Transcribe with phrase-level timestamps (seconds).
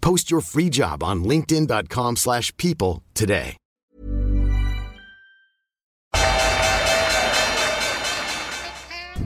[0.00, 3.56] Post your free job on linkedin.com/people slash people today.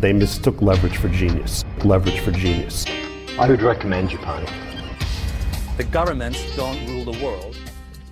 [0.00, 1.65] They mistook leverage for genius.
[1.84, 2.87] Leverage for genius.
[3.39, 4.47] I would recommend Japan.
[5.77, 7.56] The governments don't rule the world.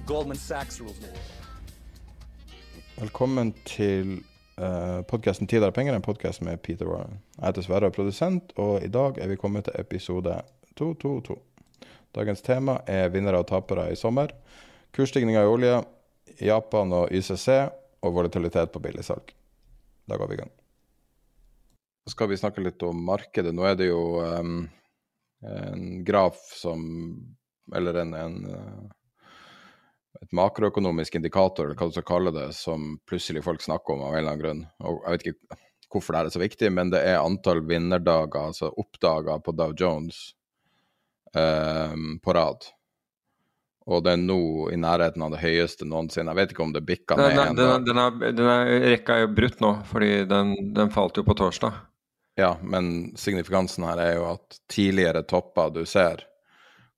[0.06, 1.20] Goldman Sachs rules the world.
[2.98, 4.22] Velkommen til
[4.58, 7.18] uh, podkasten 'Tid er penger', en podkast med Peter Warren.
[7.38, 10.40] Jeg heter Sverre, er produsent, og i dag er vi kommet til episode
[10.76, 11.36] 222.
[12.16, 14.32] Dagens tema er vinnere og tapere i sommer.
[14.96, 15.76] Kursstigninga i olje,
[16.42, 17.48] Japan og YCC,
[18.00, 19.34] og volatilitet på billigsalg.
[20.08, 20.52] Da går vi i gang.
[22.06, 23.52] Så skal vi snakke litt om markedet.
[23.54, 24.64] Nå er det jo um,
[25.46, 26.80] en graf som
[27.70, 28.88] Eller en, en uh,
[30.20, 34.14] et makroøkonomisk indikator, eller hva du skal kalle det, som plutselig folk snakker om av
[34.14, 34.62] en eller annen grunn.
[34.82, 38.72] Og jeg vet ikke hvorfor det er så viktig, men det er antall vinnerdager, altså
[38.78, 40.32] oppdager på Dow Jones
[41.32, 42.64] på rad.
[43.90, 46.32] Og det er nå i nærheten av det høyeste noensinne.
[46.32, 47.54] Jeg vet ikke om det bikka ned Den, ennå.
[47.60, 51.24] den, den, er, den er, rekka er jo brutt nå, fordi den, den falt jo
[51.26, 51.78] på torsdag.
[52.38, 56.22] Ja, men signifikansen her er jo at tidligere topper du ser,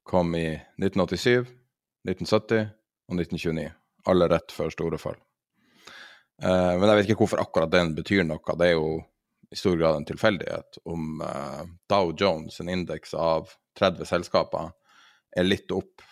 [0.04, 0.48] kom i
[0.82, 1.46] 1987,
[2.08, 2.66] 1970
[3.08, 3.68] og 1929.
[4.12, 5.16] Alle rett før store fall.
[6.42, 8.56] Eh, men jeg vet ikke hvorfor akkurat den betyr noe.
[8.58, 8.98] Det er jo
[9.52, 14.70] i stor grad en tilfeldighet om uh, Dow Jones, en indeks av 30 selskaper,
[15.36, 16.04] er litt opp.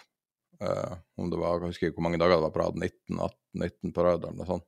[0.60, 3.16] Uh, om det var, jeg husker ikke hvor mange dager det var på rad, 19,
[3.16, 4.66] 18, 19 på rad eller noe sånt.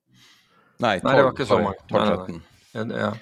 [0.82, 1.74] Nei, 12, Nei, det var ikke så mange.
[1.76, 2.42] Nei, 12, nei, 13.
[2.72, 3.12] Ja, det- Ja.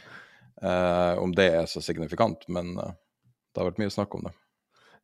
[0.60, 4.33] Eh, om det er så signifikant, men det har vært mye snakk om det.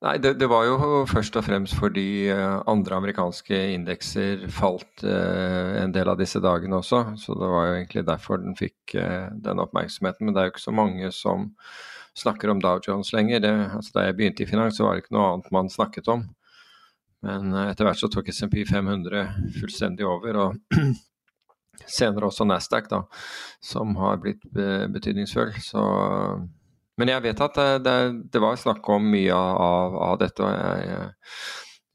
[0.04, 0.76] Nei, det, det var jo
[1.08, 6.82] først og fremst fordi eh, andre amerikanske indekser falt eh, en del av disse dagene
[6.82, 7.00] også.
[7.16, 10.26] Så det var jo egentlig derfor den fikk eh, den oppmerksomheten.
[10.26, 11.48] Men det er jo ikke så mange som
[12.16, 13.40] snakker om Dow Jones lenger.
[13.40, 16.12] Det, altså, da jeg begynte i finans, så var det ikke noe annet man snakket
[16.12, 16.26] om.
[17.24, 19.24] Men etter hvert så tok SMP 500
[19.56, 20.42] fullstendig over.
[20.44, 20.76] og
[21.96, 23.00] senere også Nasdaq, da,
[23.64, 25.56] som har blitt betydningsfull.
[25.64, 25.88] Så,
[26.96, 27.96] men jeg vet at det, det,
[28.32, 30.44] det var snakk om mye av, av dette.
[30.44, 30.86] og jeg,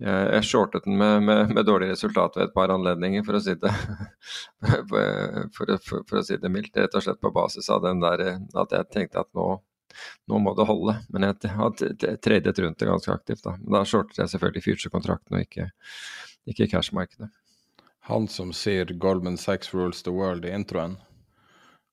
[0.01, 3.41] jeg, jeg, shortet den med, med, med dårlig resultat ved et par anledninger, for å
[3.41, 3.73] si det,
[4.91, 6.78] for, for, for, å si det mildt.
[6.78, 9.47] Rett og slett på basis av den der at jeg tenkte at nå,
[10.29, 11.00] nå må det holde.
[11.09, 11.73] Men jeg har
[12.22, 13.45] tradet rundt det ganske aktivt.
[13.47, 15.72] Da, da shortet jeg selvfølgelig future-kontrakten og ikke,
[16.53, 17.31] ikke cash-markedet.
[18.09, 21.00] Han som sier Goldman Sachs rules the world i introen,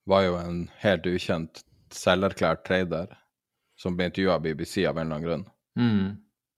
[0.09, 3.13] var jo en helt ukjent selverklært trader
[3.79, 5.45] som ble intervjua av BBC av en eller annen grunn.
[5.79, 6.09] Mm.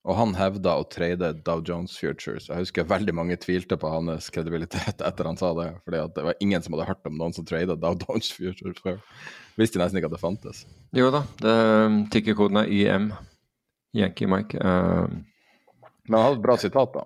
[0.08, 2.46] Og han hevda å trade Dow Jones Futures.
[2.48, 6.24] Jeg husker veldig mange tvilte på hans kredibilitet etter han sa det, fordi at det
[6.30, 9.00] var ingen som hadde hørt om noen som trada Dow Jones Futures før.
[9.60, 10.64] Visste nesten ikke at det fantes.
[10.96, 13.10] Jo da, det- tikkerkoden er YM.
[13.97, 14.56] Yankee Mike.
[14.56, 15.10] Uh...
[16.08, 17.04] Men han hadde et bra sitat, da.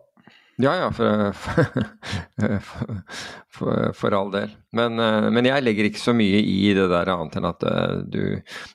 [0.56, 1.32] Ja ja, for,
[2.60, 3.02] for,
[3.48, 4.52] for, for all del.
[4.70, 7.96] Men, eh, men jeg legger ikke så mye i det der annet enn at eh,
[8.06, 8.20] du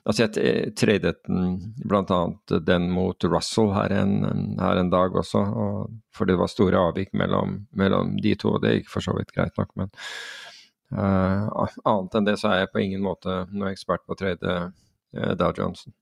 [0.04, 2.20] Altså, jeg tradet bl.a.
[2.66, 4.14] den mot Russell her en,
[4.60, 8.58] her en dag også, og, for det var store avvik mellom, mellom de to.
[8.60, 9.92] Det gikk for så vidt greit nok, men
[10.96, 11.48] uh,
[11.86, 15.32] annet enn det så er jeg på ingen måte noen ekspert på å trade uh,
[15.38, 15.94] Dow Johnson.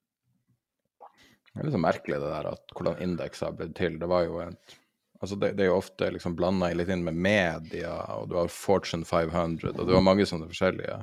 [1.52, 3.98] Det er litt så merkelig det der at hvordan indekser har blitt til.
[4.00, 4.78] Det var jo et
[5.18, 8.52] Altså det, det er jo ofte liksom blanda litt inn med media, og du har
[8.54, 11.00] Fortune 500, og du har mange sånne forskjellige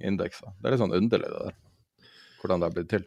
[0.00, 0.54] indekser.
[0.58, 1.58] Det er litt sånn underlig, det der.
[2.40, 3.04] Hvordan det har blitt til.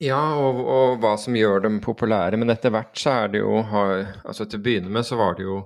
[0.00, 2.38] Ja, og, og hva som gjør dem populære.
[2.40, 5.44] Men etter hvert så er det jo altså Til å begynne med så var det
[5.44, 5.58] jo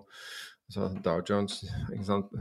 [0.64, 1.60] altså Dow Jones,
[1.92, 2.32] ikke sant,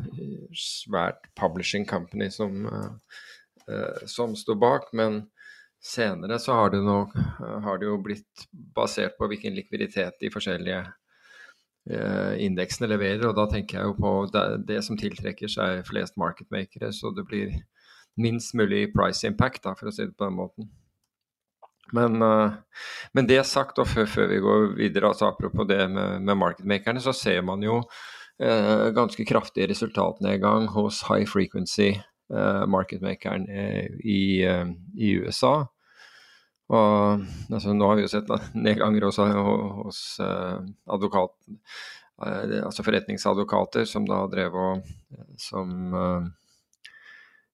[0.58, 2.66] svært publishing company som,
[3.68, 4.90] eh, som sto bak.
[4.98, 5.22] Men
[5.84, 7.14] senere så har det, nok,
[7.66, 10.82] har det jo blitt basert på hvilken likviditet de forskjellige
[11.84, 13.26] indeksene leverer.
[13.28, 14.12] Og da tenker jeg jo på
[14.68, 17.58] det, som tiltrekker seg flest marketmakere, så det blir
[18.16, 20.70] minst mulig price impact, da, for å si det på den måten.
[21.94, 22.54] Men, uh,
[23.14, 27.04] men det sagt, og før, før, vi går videre, altså apropos det med, med marketmakerne,
[27.04, 27.82] så ser man jo
[28.42, 33.46] eh, ganske kraftig resultatnedgang hos high frequency eh, marketmakeren
[34.02, 35.68] i, i, USA.
[36.74, 37.24] Og
[37.54, 38.32] altså, nå har vi jo sett
[38.68, 39.28] nedganger også
[39.84, 41.36] hos advokat,
[42.24, 44.88] altså forretningsadvokater som da drev og
[45.42, 45.94] som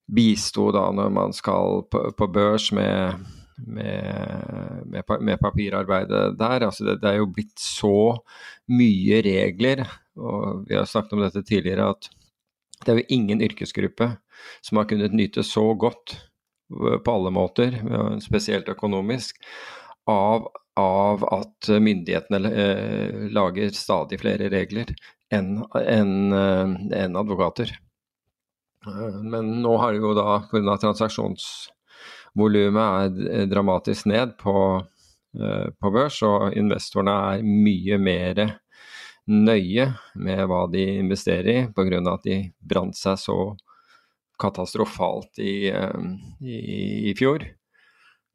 [0.10, 3.26] bisto da når man skal på, på børs med,
[3.68, 6.66] med, med, med, papirarbeidet der.
[6.66, 8.18] Altså det, det, er jo blitt så
[8.74, 9.86] mye regler,
[10.20, 12.10] og vi har snakket om dette tidligere, at
[12.86, 14.14] det er jo ingen yrkesgruppe
[14.64, 16.16] som har kunnet nyte så godt
[16.70, 17.76] på alle måter,
[18.22, 19.42] spesielt økonomisk,
[20.10, 20.46] av,
[20.80, 24.94] av at myndighetene eh, lager stadig flere regler
[25.34, 27.74] enn en, en advokater.
[28.88, 30.78] Eh, men nå har det jo da pga.
[30.82, 34.56] transaksjonsvolumet er dramatisk ned på,
[35.38, 38.60] eh, på børs, og investorene er mye mer
[39.30, 42.14] nøye med hva de investerer i, pga.
[42.14, 43.56] at de brant seg så
[44.40, 46.04] katastrofalt i, eh,
[46.42, 46.60] i,
[47.10, 47.46] i, fjor.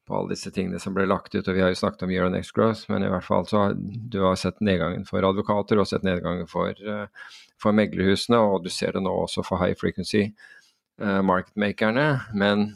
[0.05, 2.53] På alle disse tingene som ble lagt ut, og vi har jo snakket om Euronex
[2.53, 3.79] on Growth, men i hvert fall så har
[4.13, 7.07] du har sett nedgangen for advokater og sett nedgangen for uh,
[7.63, 10.27] for meglerhusene, og du ser det nå også for high frequency
[11.01, 12.09] uh, marketmakerne.
[12.37, 12.75] Men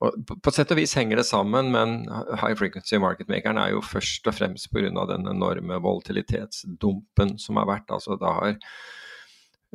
[0.00, 2.06] og på, på sett og vis henger det sammen, men
[2.40, 4.92] high frequency marketmakeren er jo først og fremst pga.
[5.08, 7.92] den enorme volatilitetsdumpen som har vært.
[7.92, 8.54] Altså det har,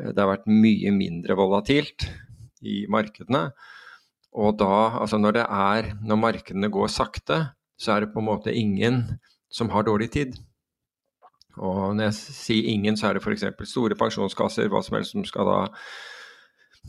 [0.01, 2.07] det har vært mye mindre volatilt
[2.65, 3.50] i markedene.
[4.35, 7.38] Og da, altså når det er Når markedene går sakte,
[7.79, 9.19] så er det på en måte ingen
[9.51, 10.35] som har dårlig tid.
[11.56, 13.45] Og når jeg sier ingen, så er det f.eks.
[13.69, 15.59] store pensjonskasser, hva som helst som skal da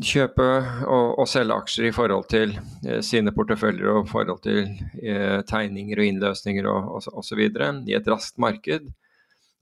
[0.03, 0.45] kjøpe
[0.85, 2.53] og, og, selge aksjer i forhold til
[2.85, 4.67] eh, sine porteføljer og forhold til
[5.01, 7.41] eh, tegninger og innløsninger og osv.
[7.41, 8.91] I et raskt marked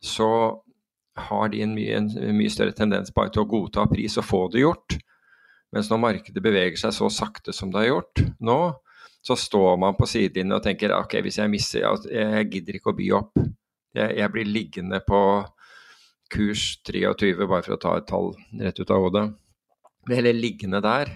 [0.02, 0.31] så
[1.28, 4.40] har de en mye, en mye, større tendens bare til å godta pris og få
[4.50, 4.96] det gjort.
[5.75, 8.59] Mens når markedet beveger seg så sakte som det har gjort nå,
[9.25, 12.99] så står man på sidelinjen og tenker ok, hvis jeg misser, jeg gidder ikke å
[12.99, 13.41] by opp.
[13.94, 15.21] Jeg, jeg, blir liggende på
[16.35, 19.25] kurs 23, bare for å ta et tall rett ut av hodet.
[20.05, 21.15] Blir heller liggende der.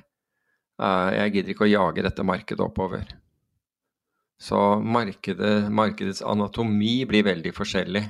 [0.78, 3.06] Uh, jeg gidder ikke å jage dette markedet oppover.
[4.40, 8.04] Så markedet, markedets anatomi blir veldig forskjellig.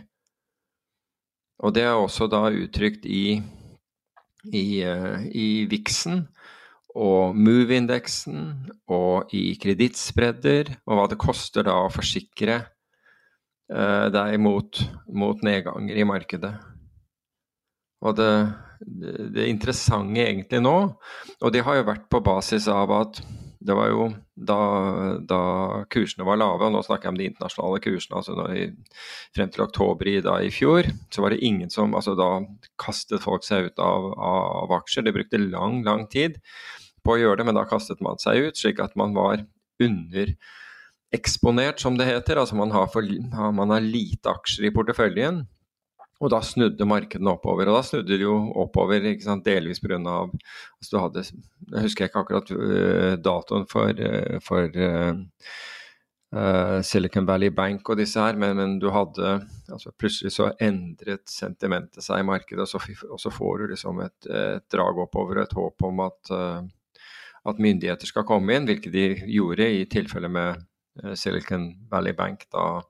[1.65, 3.41] Og det er også da uttrykt i,
[4.53, 6.29] i, uh, i VIX-en
[6.99, 8.43] og Move-indeksen
[8.91, 12.62] og i kredittspredder, og hva det koster da å forsikre
[13.69, 14.81] Eh, deg mot,
[15.12, 16.55] mot, nedganger i markedet.
[18.00, 18.31] Og det,
[18.81, 20.77] det, det, interessante egentlig nå,
[21.43, 23.21] og det har jo vært på basis av at
[23.59, 24.56] det var jo da,
[25.19, 25.41] da
[25.91, 28.69] kursene var lave, og nå snakker jeg om de internasjonale kursene, altså i,
[29.37, 32.31] frem til oktober i, da, i fjor, så var det ingen som altså Da
[32.81, 35.05] kastet folk seg ut av, av aksjer.
[35.05, 36.39] Det brukte lang, lang tid
[37.08, 39.40] på å gjøre det, men da kastet man seg ut, slik at man var
[39.81, 40.34] under
[41.14, 42.40] eksponert, som det heter.
[42.40, 43.06] Altså man har, for,
[43.55, 45.46] man har lite aksjer i porteføljen.
[46.19, 47.70] Og da snudde markedene oppover.
[47.70, 49.99] Og da snudde de jo oppover ikke sant, delvis pga.
[50.02, 57.48] Altså du hadde Jeg husker ikke akkurat uh, datoen for, uh, for uh, Silicon Valley
[57.55, 59.38] Bank og disse her, men, men du hadde
[59.72, 64.03] altså Plutselig så endret sentimentet seg i markedet, og så, og så får du liksom
[64.05, 66.34] et, et, drag oppover og et håp om at,
[67.50, 70.69] at myndigheter skal komme inn, hvilket de gjorde i tilfelle med
[71.05, 72.82] Eh, Silicon Valley Bank da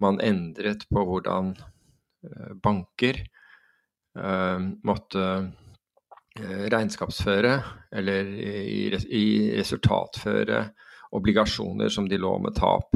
[0.00, 1.52] man endret på hvordan
[2.24, 3.24] eh, banker
[4.18, 5.26] eh, måtte
[6.40, 7.56] regnskapsføre,
[7.92, 8.28] eller
[9.10, 10.60] i resultatføre
[11.18, 12.94] obligasjoner som de lå med tap.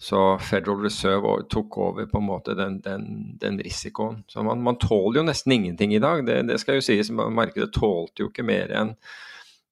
[0.00, 4.22] Så Federal Reserve tok over på en måte den, den, den risikoen.
[4.30, 7.10] Så man, man, tåler jo nesten ingenting i dag, det, det skal jo sies.
[7.10, 8.94] Markedet tålte jo ikke mer enn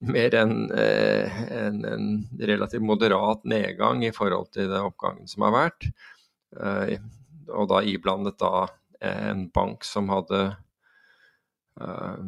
[0.00, 2.08] mer enn eh, en, en,
[2.40, 5.88] relativt moderat nedgang i forhold til den oppgangen som har vært.
[6.60, 6.96] Eh,
[7.54, 8.66] og da iblandet da
[9.04, 10.44] en bank som hadde
[11.80, 12.22] eh,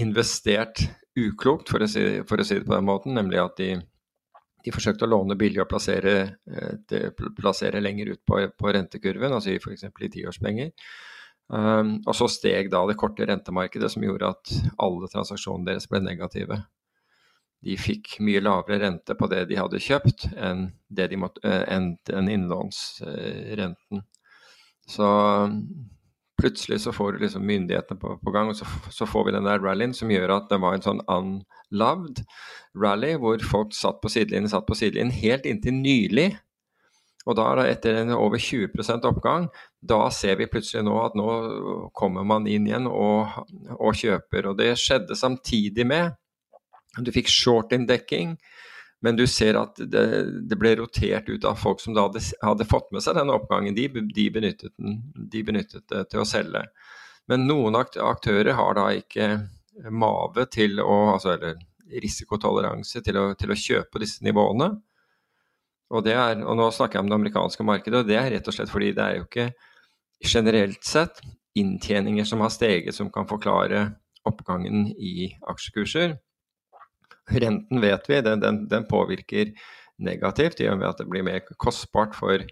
[0.00, 0.86] investert
[1.16, 3.70] uklokt, for å, si, for å, si, det på den måten, nemlig at de,
[4.64, 6.16] de forsøkte å låne billig og plassere,
[6.50, 9.88] eh, plassere lenger ut på, på rentekurven, altså f.eks.
[9.88, 10.72] i tiårspenger.
[11.46, 16.00] Um, og så steg da det korte rentemarkedet, som gjorde at alle transaksjonene deres ble
[16.02, 16.58] negative
[17.64, 21.94] de fikk mye lavere rente på det de hadde kjøpt, enn, de måtte, eh, enn
[22.08, 24.04] den innlånsrenten.
[24.86, 25.08] Så
[26.40, 29.48] plutselig så får du liksom myndighetene på, på gang, og så, så, får vi den
[29.48, 32.22] der rallyen som gjør at det var en sånn unloved
[32.76, 36.28] rally, hvor folk satt på sidelinjen, satt på sidelinjen helt inntil nylig.
[37.26, 39.48] Og da, etter en over 20% oppgang,
[39.82, 41.26] da ser vi plutselig nå at nå
[41.96, 43.40] kommer man inn igjen og,
[43.80, 44.52] og kjøper.
[44.52, 46.14] Og det skjedde samtidig med
[47.04, 48.36] Du fikk short-in-dekking.
[49.04, 50.04] Men du ser at det,
[50.48, 53.76] det, ble rotert ut av folk som da hadde, hadde fått med seg denne oppgangen.
[53.76, 56.64] De, de, benyttet den, de, benyttet det til å selge.
[57.28, 59.28] Men noen aktører har da ikke
[59.92, 61.58] mave til å altså, Eller
[62.02, 64.72] risikotoleranse til å, til å kjøpe disse nivåene.
[65.94, 68.56] Og, er, og, nå snakker jeg om det amerikanske markedet, og det er rett og
[68.56, 69.50] slett fordi det er jo ikke
[70.26, 71.20] generelt sett
[71.56, 73.84] inntjeninger som har steget som kan forklare
[74.26, 76.16] oppgangen i aksjekurser.
[77.30, 79.52] Renten vet vi, den, den, den påvirker
[79.98, 82.42] negativt i og med at det blir mer kostbart for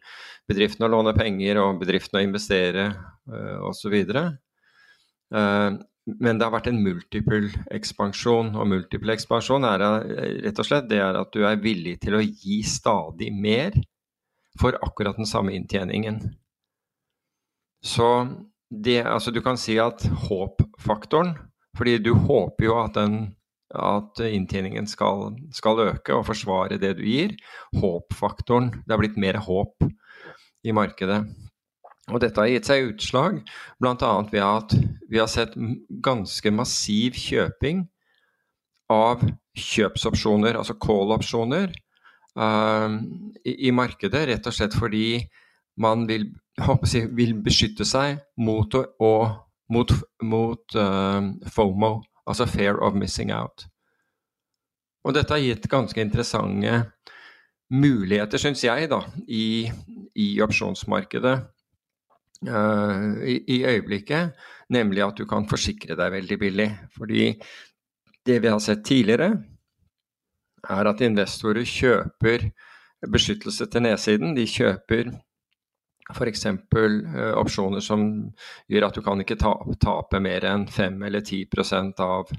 [0.48, 3.94] bedriftene å låne penger og bedriftene å investere uh, osv.
[5.34, 9.84] Uh, men det har vært en multiple ekspansjon, og multiple ekspansjon er
[10.44, 13.76] rett og slett det er at du er villig til å gi stadig mer
[14.60, 16.20] for akkurat den samme inntjeningen.
[17.84, 18.08] Så
[18.68, 21.34] det, altså du kan si at håpfaktoren,
[21.76, 23.16] fordi du håper jo at den
[23.74, 27.34] at inntjeningen skal, skal, øke og forsvare det du gir.
[27.80, 28.70] Håpfaktoren.
[28.84, 29.86] Det har blitt mer håp
[30.64, 31.22] i markedet.
[32.12, 33.40] Og dette har gitt seg utslag
[33.80, 34.12] bl.a.
[34.28, 34.74] ved at
[35.08, 35.56] vi har sett
[36.04, 37.86] ganske massiv kjøping
[38.92, 39.22] av
[39.56, 41.72] kjøpsopsjoner, altså call-opsjoner,
[42.36, 42.98] uh,
[43.40, 44.26] i, i, markedet.
[44.28, 45.22] Rett og slett fordi
[45.80, 46.28] man vil,
[46.60, 49.14] jeg, vil beskytte seg mot, å,
[49.72, 51.94] mot, mot uh, FOMO,
[52.26, 53.66] altså fair of missing out.
[55.04, 56.78] Og dette har gitt ganske interessante
[57.74, 59.68] muligheter, syns jeg, da, i,
[60.20, 61.34] i opsjonsmarkedet
[62.48, 64.32] uh, i, i, øyeblikket.
[64.72, 66.68] Nemlig at du kan forsikre deg veldig billig.
[66.96, 67.34] Fordi
[68.24, 69.34] det vi har sett tidligere,
[70.64, 72.48] er at investorer kjøper
[73.12, 74.32] beskyttelse til nedsiden.
[74.36, 75.12] De kjøper
[76.12, 76.46] f.eks.
[76.74, 78.06] Uh, opsjoner som
[78.70, 82.32] gjør at du kan ikke tape, tape mer enn 5 eller 10% av,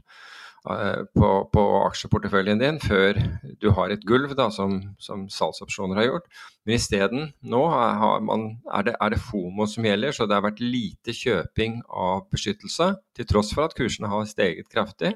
[0.69, 3.17] uh, på, på, aksjeporteføljen din før
[3.61, 6.29] du har et gulv, da, som, som salgsopsjoner har gjort.
[6.65, 10.45] Men isteden, nå er, man, er, det, er, det, FOMO som gjelder, så det har
[10.45, 12.93] vært lite kjøping av beskyttelse.
[13.17, 15.15] Til tross for at kursene har steget kraftig,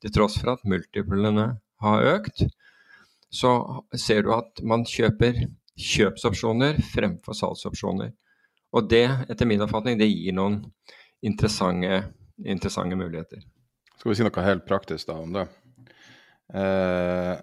[0.00, 1.50] til tross for at multiplene
[1.84, 2.46] har økt.
[3.30, 3.50] Så
[3.94, 5.44] ser du at man kjøper
[5.80, 8.12] kjøpsopsjoner fremfor salgsopsjoner.
[8.76, 10.60] Og det, etter min oppfatning, det gir noen
[11.26, 12.04] interessante,
[12.44, 13.42] interessante muligheter.
[13.98, 15.46] Skal vi si noe helt praktisk da om det?
[16.54, 17.34] Eh,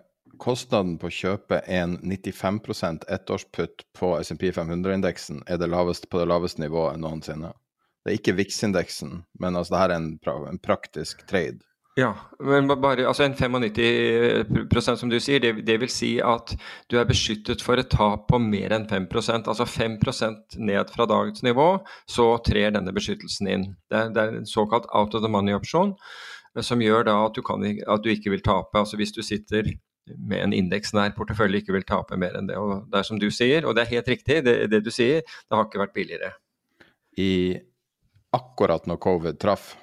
[0.42, 6.30] kostnaden på å kjøpe en 95% ettårsputt på SMP 500-indeksen er det laveste, på det
[6.32, 7.54] laveste nivået noensinne.
[8.04, 11.60] Det er ikke VIX-indeksen, men altså, det her er en, pra en praktisk trade.
[11.98, 16.52] Ja, men bare, altså en 95% som du sier, det, det, vil si at
[16.94, 21.42] du er beskyttet for et tap på mer enn 5% Altså 5% ned fra dagens
[21.42, 21.66] nivå,
[22.06, 23.66] så trer denne beskyttelsen inn.
[23.90, 25.96] Det er, det er en såkalt out of the money-opsjon,
[26.54, 28.78] eh, som gjør da at du, kan, at du, ikke vil tape.
[28.78, 29.74] Altså hvis du sitter
[30.06, 32.62] med en indeksnær portefølje, ikke vil tape mer enn det.
[32.62, 35.26] Og det er som du sier, og det er helt riktig, det, det du sier,
[35.26, 36.32] det har ikke vært billigere.
[37.18, 37.58] I
[38.38, 39.74] akkurat når covid traff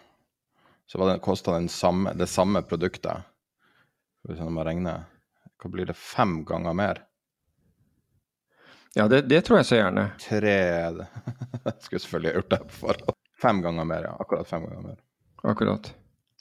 [0.87, 3.25] så det, kosta det samme, produktet
[4.29, 5.05] Hvis man regne,
[5.61, 5.97] Hva blir det?
[5.97, 7.03] Fem ganger mer?
[8.95, 10.11] Ja, det, det tror jeg så gjerne.
[10.23, 13.19] Tre Jeg skulle selvfølgelig gjort det på forhånd.
[13.43, 14.14] Fem ganger mer, ja.
[14.23, 15.00] Akkurat fem ganger mer.
[15.43, 15.91] Akkurat.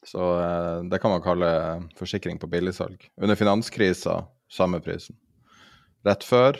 [0.05, 1.49] Så eh, det kan man kalle
[1.97, 3.09] forsikring på billigsalg.
[3.21, 5.17] Under finanskrisa samme prisen.
[6.05, 6.59] Rett før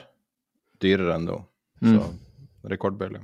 [0.81, 1.37] dyrere enn nå.
[1.83, 2.17] Så mm.
[2.71, 3.21] rekordbillig.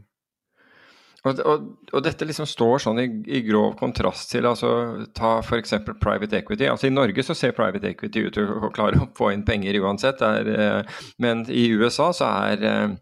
[1.28, 4.70] Og, og, og, dette liksom står sånn i, i, grov kontrast til altså,
[5.16, 5.76] ta f.eks.
[6.00, 6.70] private equity.
[6.72, 9.82] Altså I Norge så ser private equity ut til å klare å få inn penger
[9.84, 10.24] uansett.
[10.24, 12.96] Er, eh, men i USA så er, eh,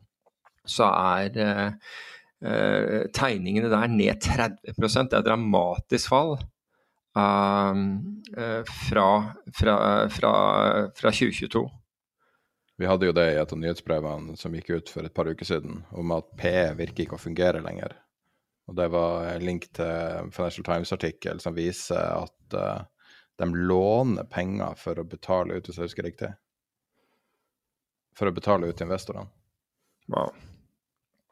[0.65, 6.37] så er eh, tegningene der ned 30 Det er dramatisk fall.
[7.17, 9.05] Um, fra,
[9.57, 9.75] fra,
[10.13, 10.33] fra,
[10.93, 11.63] fra 2022.
[12.77, 15.49] Vi hadde jo det i et av nyhetsbrevene som gikk ut for et par uker
[15.49, 17.95] siden, om at PE virker ikke å fungere lenger.
[18.67, 22.83] Og det var en link til Financial Times-artikkel som viser at uh,
[23.39, 26.33] de låner penger for å betale ut, hvis jeg husker riktig.
[28.17, 29.29] For å betale ut til investorene.
[30.11, 30.33] Wow.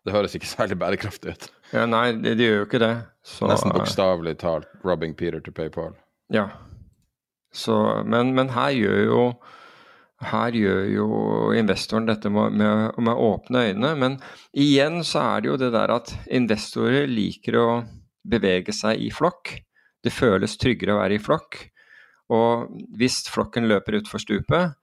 [0.05, 1.49] Det høres ikke særlig bærekraftig ut.
[1.73, 2.93] Ja, nei, det, de gjør jo ikke det.
[3.25, 5.95] Så, Nesten bokstavelig talt 'robbing Peter to pay Paul'.
[6.29, 6.47] Ja.
[7.53, 9.21] Så, men, men, her gjør jo
[10.29, 11.07] her gjør jo
[11.57, 13.91] investoren dette med, med, åpne øyne.
[13.99, 14.17] Men
[14.51, 17.67] igjen så er det jo det der at investorer liker å
[18.25, 19.53] bevege seg i flokk.
[20.03, 21.61] Det føles tryggere å være i flokk.
[22.33, 22.67] Og
[22.97, 24.75] hvis flokken løper utfor stupet,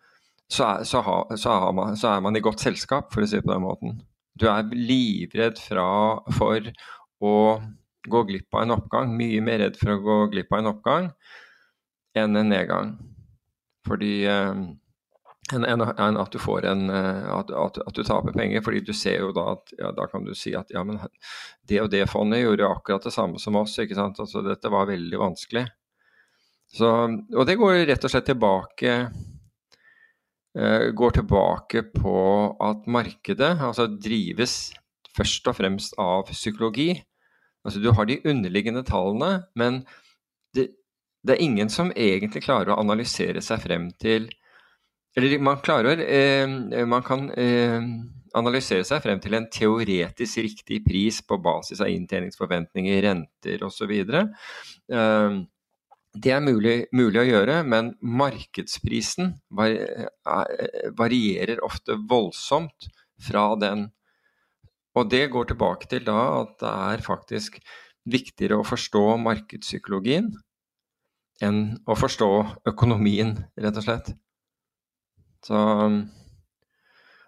[0.53, 3.39] så er, så, ha, så, man, så er, man, i godt selskap, for å si
[3.39, 4.03] det på den måten.
[4.39, 5.87] Du er livredd fra,
[6.37, 6.69] for
[7.23, 7.37] å
[8.09, 9.15] gå glipp av en oppgang.
[9.17, 11.09] Mye mer redd for å gå glipp av en oppgang
[12.19, 12.95] enn en nedgang.
[13.89, 14.63] Fordi eh,
[15.51, 18.63] enn en, en at eh, at, at, at, du taper penger.
[18.63, 21.01] fordi du ser jo da at ja, da kan du si at ja, men
[21.69, 23.79] det og det fondet gjorde akkurat det samme som oss.
[23.79, 25.67] ikke sant, altså Dette var veldig vanskelig.
[26.73, 26.89] Så,
[27.37, 28.93] og det går rett og slett tilbake
[30.57, 32.19] eh, går tilbake på
[32.63, 34.73] at markedet altså drives
[35.13, 36.95] først og fremst av psykologi.
[37.67, 39.83] Altså Du har de underliggende tallene, men
[40.55, 40.71] det,
[41.23, 44.31] det er ingen som egentlig klarer å analysere seg frem til
[45.17, 47.81] eller man klarer eh, Man kan eh,
[48.33, 53.93] analysere seg frem til en teoretisk riktig pris på basis av inntjeningsforventninger, renter osv.
[53.93, 55.35] Eh,
[56.13, 59.31] det er mulig, mulig, å gjøre, men markedsprisen
[61.01, 62.89] varierer ofte voldsomt
[63.29, 63.87] fra den.
[64.93, 67.57] Og det går tilbake til da at det er faktisk
[68.13, 70.29] viktigere å forstå markedspsykologien
[71.43, 72.29] enn å forstå
[72.69, 74.13] økonomien, rett og slett.
[75.47, 75.59] Så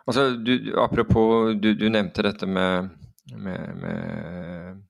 [0.05, 2.91] Altså, du, apropos, du, du, nevnte dette med,
[3.41, 4.83] med, med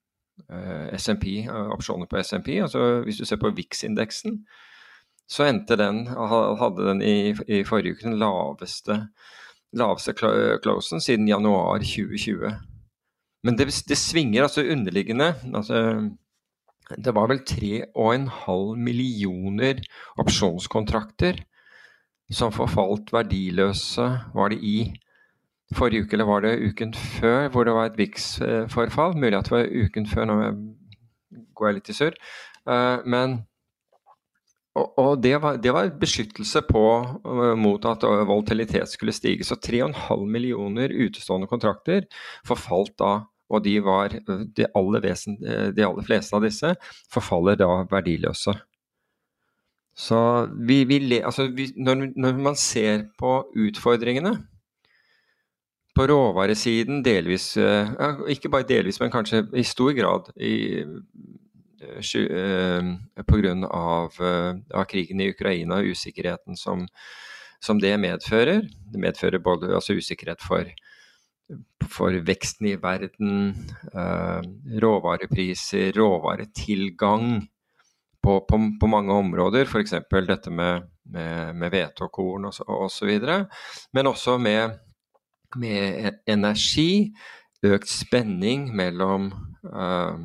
[0.50, 2.56] eh, SMP, uh, opsjoner på SMP.
[2.64, 4.40] Altså, hvis du ser på VIX-indeksen,
[5.30, 8.98] så endte den, hadde den i, i forrige uke den laveste,
[9.72, 12.50] laveste closen siden januar 2020.
[13.46, 15.30] Men det, det svinger altså underliggende.
[15.54, 16.10] altså
[17.00, 19.80] det var vel 3,5 millioner
[20.20, 21.38] opsjonskontrakter
[22.32, 24.78] som forfalt verdiløse, var det i
[25.74, 29.16] forrige uke eller var det uken før, hvor det var et VIX-forfall?
[29.16, 30.38] Mulig at det var uken før, nå
[31.54, 32.16] går jeg litt i surr.
[32.70, 33.42] Eh, men
[34.74, 36.82] og, og det, var, det, var, beskyttelse på,
[37.22, 39.46] uh, mot at volatilitet skulle stige.
[39.46, 42.08] Så 3,5 millioner utestående kontrakter
[42.46, 43.12] forfalt da.
[43.54, 44.10] Og de, var,
[44.56, 46.72] de, aller vesen, de aller fleste av disse
[47.12, 48.56] forfaller da verdiløse.
[49.94, 54.34] Så vi, vi, altså vi, når, når, man ser på utfordringene
[55.94, 62.90] på råvaresiden, delvis eh, ja, Ikke bare delvis, men kanskje i stor grad i, uh,
[63.22, 63.54] pga.
[63.70, 66.88] Av, uh, av krigen i Ukraina og usikkerheten som,
[67.62, 68.66] som, det medfører.
[68.90, 70.66] Det medfører både altså usikkerhet for,
[71.86, 73.54] for veksten i verden,
[74.82, 77.46] råvarepriser, råvaretilgang
[78.24, 79.94] på, på, på mange områder, f.eks.
[80.28, 83.12] dette med, med, og korn osv.
[83.92, 84.78] Men også med,
[85.60, 87.12] med, e, energi,
[87.64, 89.30] økt spenning mellom,
[89.68, 90.16] uh,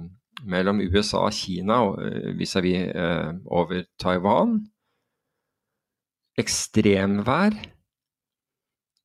[0.48, 4.60] mellom USA og Kina eh, vis-à-vis -vis, uh, over Taiwan.
[6.40, 7.56] Ekstremvær.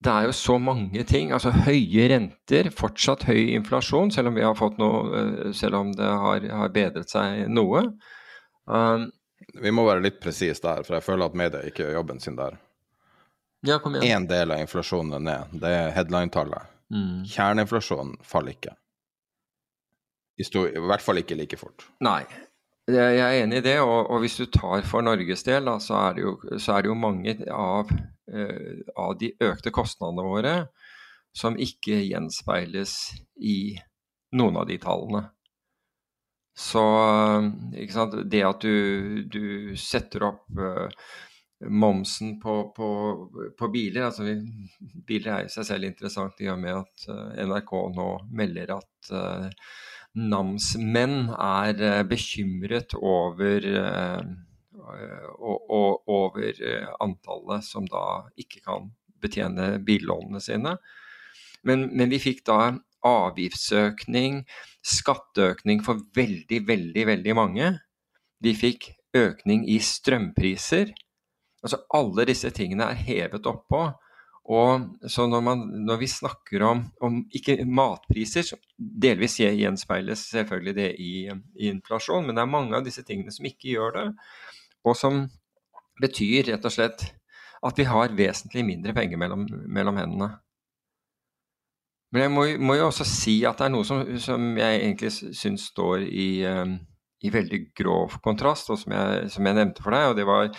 [0.04, 1.32] Det er jo så mange ting.
[1.32, 4.34] altså Høye renter, fortsatt høy inflasjon, selv om,
[4.78, 7.86] noe, selv om det har, har bedret seg noe.
[8.64, 9.10] Um,
[9.60, 12.38] vi må være litt presise der, for jeg føler at media ikke gjør jobben sin
[12.38, 12.56] der.
[13.64, 14.24] Ja, kom igjen.
[14.24, 16.72] Én del av inflasjonen er ned, det er headline-tallet.
[16.92, 17.24] Mm.
[17.28, 18.74] Kjerneinflasjonen faller ikke.
[20.36, 21.86] I, stor, I, hvert fall ikke like fort.
[22.04, 22.22] Nei,
[22.90, 23.78] jeg er enig i det.
[23.84, 26.90] Og, og hvis du tar for Norges del, da, så, er jo, så, er det
[26.90, 27.92] jo, mange av,
[28.34, 30.56] uh, av de økte kostnadene våre
[31.34, 32.96] som ikke gjenspeiles
[33.42, 33.74] i
[34.38, 35.24] noen av de tallene.
[36.54, 36.82] Så
[38.30, 40.86] det at du, du setter opp uh,
[41.66, 42.88] momsen på, på,
[43.58, 44.28] på, biler altså
[45.06, 49.10] Biler er i seg selv interessant i og med at uh, NRK nå melder at
[49.10, 49.48] uh,
[50.14, 53.64] namsmenn er bekymret over
[54.84, 56.58] over
[57.02, 58.04] antallet som da
[58.38, 58.92] ikke kan
[59.24, 60.76] betjene billånene sine.
[61.66, 62.58] Men, men vi fikk da
[63.04, 64.42] avgiftsøkning,
[64.84, 67.72] skatteøkning for veldig, veldig, veldig mange.
[68.44, 70.92] Vi fikk økning i strømpriser.
[71.64, 73.86] Altså alle disse tingene er hevet oppå.
[74.44, 80.90] Og så når, man, når vi snakker om, om, ikke matpriser, delvis gjenspeiles selvfølgelig det
[81.00, 84.06] i, i, inflasjon, men det er mange av disse tingene som ikke gjør det.
[84.84, 85.22] Og som
[86.02, 87.06] betyr rett og slett
[87.64, 90.34] at vi har vesentlig mindre penger mellom, mellom hendene.
[92.14, 95.10] Men jeg må, må, jo også si at det er noe som, som jeg egentlig
[95.34, 96.76] syns står i, um,
[97.26, 100.12] i, veldig grov kontrast, og som jeg, som jeg, nevnte for deg.
[100.12, 100.52] og det var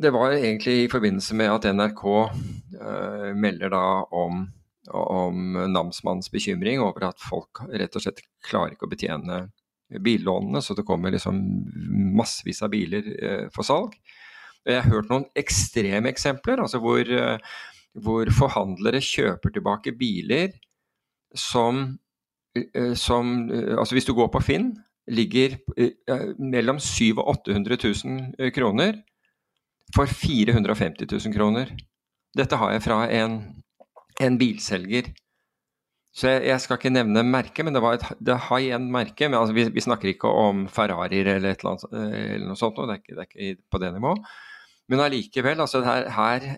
[0.00, 3.84] det var egentlig i forbindelse med at NRK uh, melder da
[4.16, 4.44] om,
[4.92, 9.42] om namsmannens bekymring over at folk rett og slett klarer ikke å betjene
[10.00, 11.40] billånene, så det kommer liksom
[12.16, 13.96] massevis av biler uh, for salg.
[14.68, 17.40] Jeg har hørt noen ekstreme eksempler, altså hvor, uh,
[17.98, 20.52] hvor forhandlere kjøper tilbake biler
[21.34, 21.98] som,
[22.98, 24.72] som Altså hvis du går på Finn,
[25.10, 25.56] ligger
[26.38, 27.78] mellom 700 og 800
[28.38, 29.00] 000 kroner
[29.94, 31.72] for 450 000 kroner.
[32.36, 33.40] Dette har jeg fra en,
[34.22, 35.10] en bilselger.
[36.14, 39.28] Så jeg, jeg, skal ikke nevne merket, men det var et det high-end-merke.
[39.28, 43.02] men altså, vi, vi, snakker ikke om Ferrarier eller, eh, eller noe sånt, det er,
[43.02, 44.32] ikke, det er ikke på det nivået.
[44.90, 46.48] Men allikevel, altså her, her,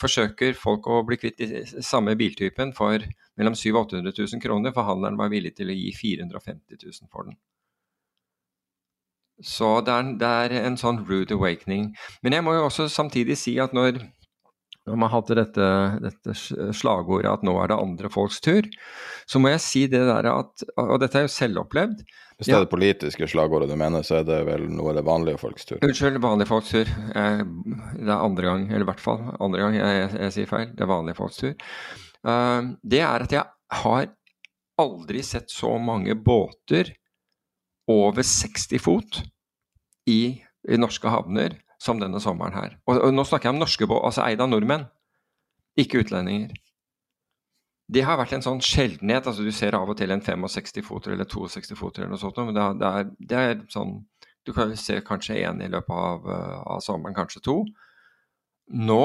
[0.00, 1.42] forsøker folk å bli kvitt
[1.84, 3.04] samme biltypen for
[3.38, 4.72] mellom 700 og 800 000 kroner.
[4.72, 7.36] for handleren var villig til å gi 450 000 for den.
[9.42, 11.88] Så det er, det er, en sånn rude awakening.
[12.22, 13.98] Men jeg må jo også samtidig si at når,
[14.84, 15.68] når man hadde dette,
[16.04, 16.34] dette,
[16.76, 18.66] slagordet at nå er det andre folks tur,
[19.24, 22.02] så må jeg si det der at Og dette er jo selvopplevd.
[22.36, 25.06] Hvis det er det politiske slagordet du mener, så er det vel noe av det
[25.06, 25.78] vanlige folks tur?
[25.86, 26.90] Unnskyld, vanlige folks tur.
[27.14, 27.46] Jeg,
[27.96, 30.68] det er andre gang, eller i hvert fall andre gang jeg, jeg, jeg sier feil.
[30.74, 31.56] Det er vanlige folks tur.
[32.24, 34.10] Uh, det er at jeg har
[34.82, 36.92] aldri sett så mange båter
[37.90, 39.22] over 60 fot
[40.10, 42.76] i, i norske havner som denne sommeren her.
[42.88, 44.86] Og, og nå snakker jeg om norske båter, altså eid av nordmenn,
[45.80, 46.54] ikke utlendinger.
[47.94, 49.26] Det har vært en sånn sjeldenhet.
[49.28, 52.64] altså Du ser av og til en 65-foter eller 62-foter eller noe sånt, men det
[52.64, 53.98] er, det, er, det er, sånn
[54.44, 57.58] Du kan se kanskje én i løpet av, av, sommeren, kanskje to.
[58.76, 59.04] Nå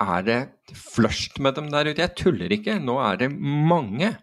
[0.00, 0.38] er det
[0.76, 2.00] flørst med dem der ute.
[2.00, 2.78] Jeg tuller ikke.
[2.80, 4.14] Nå er det mange.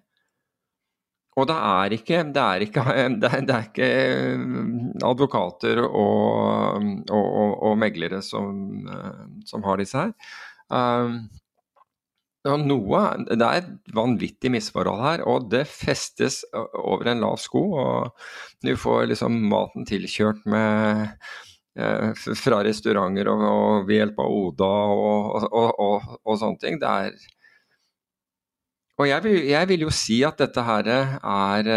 [1.38, 2.84] Og det er ikke, det er ikke,
[3.22, 4.46] det er, det er ikke eh,
[5.06, 10.16] advokater og, og, og, meglere som, eh, som, har disse her.
[10.68, 11.20] Um,
[12.48, 17.64] noe, det er et vanvittig misforhold her, og det festes over en lav sko.
[17.84, 21.10] og Du får liksom maten tilkjørt med
[21.78, 26.80] fra restauranter og, ved hjelp av Oda og sånne ting.
[26.82, 27.20] Det er
[28.98, 31.72] og jeg vil, jeg vil, jo si at dette her er, er,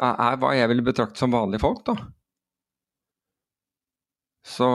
[0.00, 1.98] er hva jeg vil betrakte som vanlige folk, da.
[4.44, 4.68] Så,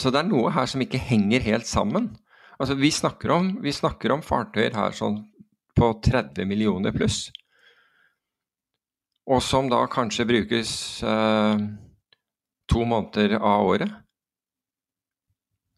[0.00, 2.08] så, det er noe her som ikke henger helt sammen.
[2.60, 5.18] Altså, vi snakker om, vi snakker om fartøyer her sånn
[5.76, 7.28] på 30 millioner pluss.
[9.30, 10.72] Og som da kanskje brukes
[11.06, 11.64] eh,
[12.72, 13.92] to måneder av året.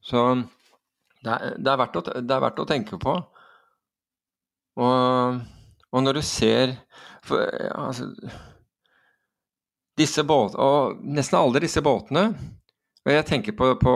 [0.03, 0.23] Så
[1.23, 3.15] det er, det, er å, det er, verdt å, tenke på.
[4.77, 5.41] Og,
[5.93, 6.77] og når du ser
[7.25, 7.45] for,
[7.77, 8.09] altså,
[9.99, 12.31] disse båt, og Nesten alle disse båtene
[13.03, 13.93] og Jeg tenker på, på,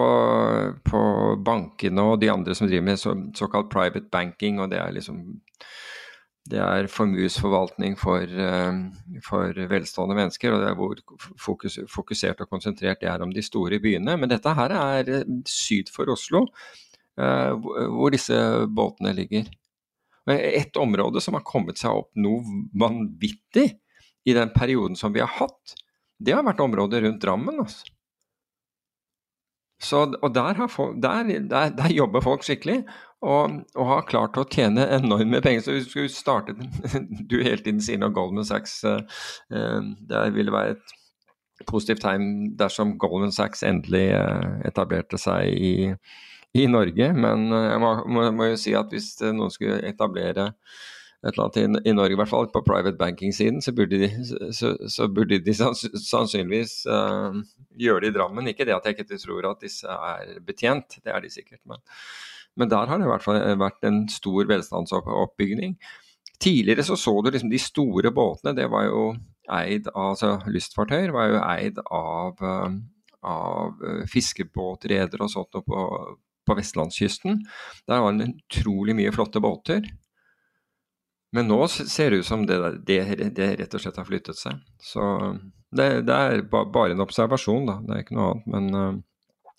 [0.83, 1.01] på,
[1.47, 4.59] bankene og de andre som driver med så, såkalt private banking.
[4.61, 5.21] og Det er liksom
[6.51, 8.77] det er formuesforvaltning for, eh,
[9.27, 10.53] for, velstående mennesker.
[10.53, 10.97] og det er Hvor
[11.39, 14.17] fokus, fokusert og konsentrert det er om de store byene.
[14.17, 16.47] Men dette her er eh, syd for Oslo,
[17.19, 18.35] eh, hvor disse
[18.67, 19.47] båtene ligger.
[20.33, 22.43] Et område som har kommet seg opp noe
[22.75, 23.69] vanvittig
[24.27, 25.77] i den perioden som vi har hatt,
[26.19, 27.61] det har vært området rundt Drammen.
[27.62, 27.87] altså.
[29.83, 32.81] Så, og der, folk, der, der, der, jobber folk skikkelig,
[33.21, 35.65] og, og, har klart å tjene enorme penger.
[35.65, 36.55] Så hvis skulle starte
[37.31, 39.03] Du hele tiden sier når Goldman Sachs uh,
[39.49, 45.75] Det ville være et positivt tegn dersom Goldman Sachs endelig uh, etablerte seg i,
[46.54, 47.12] i Norge.
[47.16, 50.52] Men eh, jeg må, må, må, jo si at hvis noen skulle etablere
[51.26, 54.11] et eller annet i, i Norge, i hvert fall på private banking-siden, så burde de,
[54.54, 57.35] så, så burde de sannsynligvis uh,
[57.80, 58.50] gjøre det i Drammen.
[58.52, 61.62] Ikke det at jeg ikke tror at disse er betjent, det er de sikkert.
[61.66, 61.80] Men,
[62.61, 65.74] men der har det i hvert fall vært en stor velstandsoppbygging.
[66.37, 69.09] Tidligere så så du liksom de store båtene, det var jo
[69.56, 72.42] eid av altså lystfartøyer var jo eid av,
[73.22, 75.85] av fiskebåtredere og sånt på,
[76.46, 77.40] på vestlandskysten.
[77.88, 79.87] Der var det utrolig mye flotte båter.
[81.37, 82.56] Men nå ser det ut som det,
[82.88, 83.00] det,
[83.37, 84.61] det rett og slett har flyttet seg.
[84.80, 85.02] Så
[85.74, 87.80] det, det er bare en observasjon, da.
[87.85, 88.50] Det er ikke noe annet.
[88.54, 89.00] Men uh,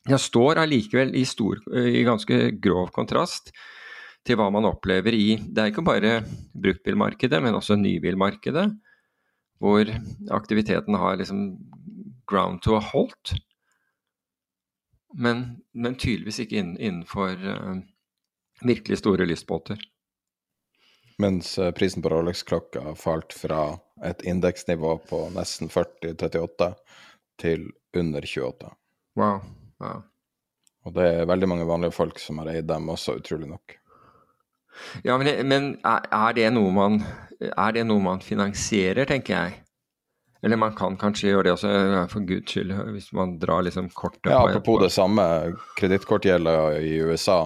[0.07, 3.51] jeg står allikevel i, i ganske grov kontrast
[4.27, 6.21] til hva man opplever i Det er ikke bare
[6.55, 8.67] bruktbilmarkedet, men også nybilmarkedet,
[9.63, 9.91] hvor
[10.35, 11.43] aktiviteten har liksom
[12.27, 13.35] ground to a halt
[15.17, 17.77] men, men tydeligvis ikke innenfor uh,
[18.61, 19.81] virkelig store lystbåter.
[21.17, 26.69] Mens uh, prisen på Rolex-klokka falt fra et indeksnivå på nesten 40-38
[27.41, 28.69] til under 28.
[29.17, 29.41] Wow.
[29.81, 30.05] wow.
[30.85, 33.79] Og det er veldig mange vanlige folk som har eid dem også, utrolig nok.
[35.03, 37.01] Ja, men, men er, det man,
[37.41, 39.63] er det noe man finansierer, tenker jeg?
[40.43, 41.71] Eller man kan kanskje gjøre det også,
[42.11, 45.23] for guds skyld, hvis man drar liksom kortet Ja, apropos det samme.
[45.79, 47.39] Kredittkortgjelda i USA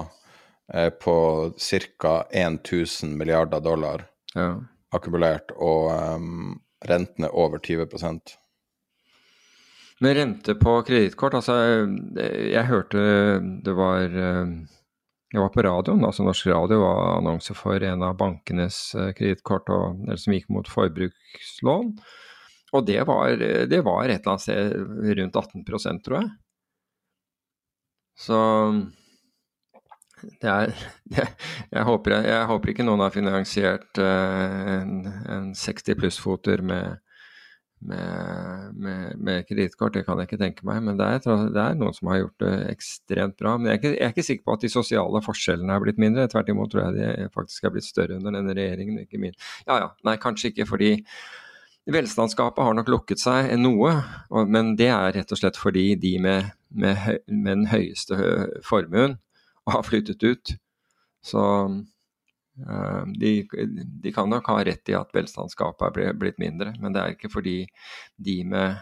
[0.74, 1.16] er på
[1.56, 2.18] ca.
[2.32, 4.54] 1000 milliarder dollar ja.
[4.92, 7.88] akkumulert, og um, rentene over 20
[10.02, 11.56] med rente på kredittkort, altså
[12.18, 13.02] Jeg hørte
[13.62, 18.80] det var Jeg var på radioen, altså Norsk Radio var annonse for en av bankenes
[18.98, 21.94] eh, kredittkort som gikk mot forbrukslån.
[22.72, 23.36] Og det var,
[23.68, 26.32] det var, et eller annet sted rundt 18% tror jeg.
[28.22, 28.40] Så
[30.42, 30.74] det er
[31.14, 31.28] det,
[31.72, 35.00] jeg, håper, jeg, håper, ikke noen har finansiert uh, en,
[35.32, 37.00] en 60 pluss-foter med,
[37.82, 40.82] med, med, med kredittkort, det kan jeg ikke tenke meg.
[40.86, 43.58] Men det er, det er, noen som har gjort det ekstremt bra.
[43.58, 46.02] Men jeg er, ikke, jeg er, ikke, sikker på at de sosiale forskjellene er blitt
[46.02, 46.30] mindre.
[46.32, 49.02] Tvert imot tror jeg de faktisk er blitt større under denne regjeringen.
[49.06, 49.38] ikke min.
[49.68, 50.94] Ja ja, nei kanskje ikke fordi
[51.90, 53.96] velstandsgapet har nok lukket seg noe.
[54.30, 58.20] Men det er rett og slett fordi de med, med, med den høyeste
[58.68, 59.18] formuen
[59.70, 60.54] har flyttet ut.
[61.26, 61.42] Så
[62.60, 63.48] Eh, de,
[64.02, 67.32] de, kan nok ha rett i at velstandsgapet er blitt mindre, men det er ikke
[67.32, 67.58] fordi
[68.20, 68.82] de, med,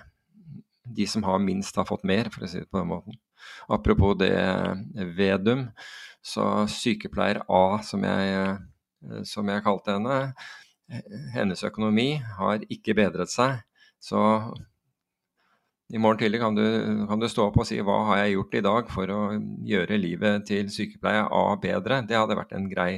[0.83, 3.19] de som har minst, har fått mer, for å si det på den måten.
[3.71, 4.33] Apropos det
[5.15, 5.69] Vedum,
[6.25, 8.33] så sykepleier A, som jeg,
[9.05, 10.19] eh, som jeg kalte henne,
[11.35, 13.61] hennes økonomi har ikke bedret seg.
[14.01, 14.19] Så
[15.89, 16.63] i morgen tidlig kan du,
[17.09, 19.19] kan du, stå opp og si hva har jeg gjort i dag for å
[19.65, 22.03] gjøre livet til sykepleier A bedre.
[22.05, 22.91] Det hadde vært en grei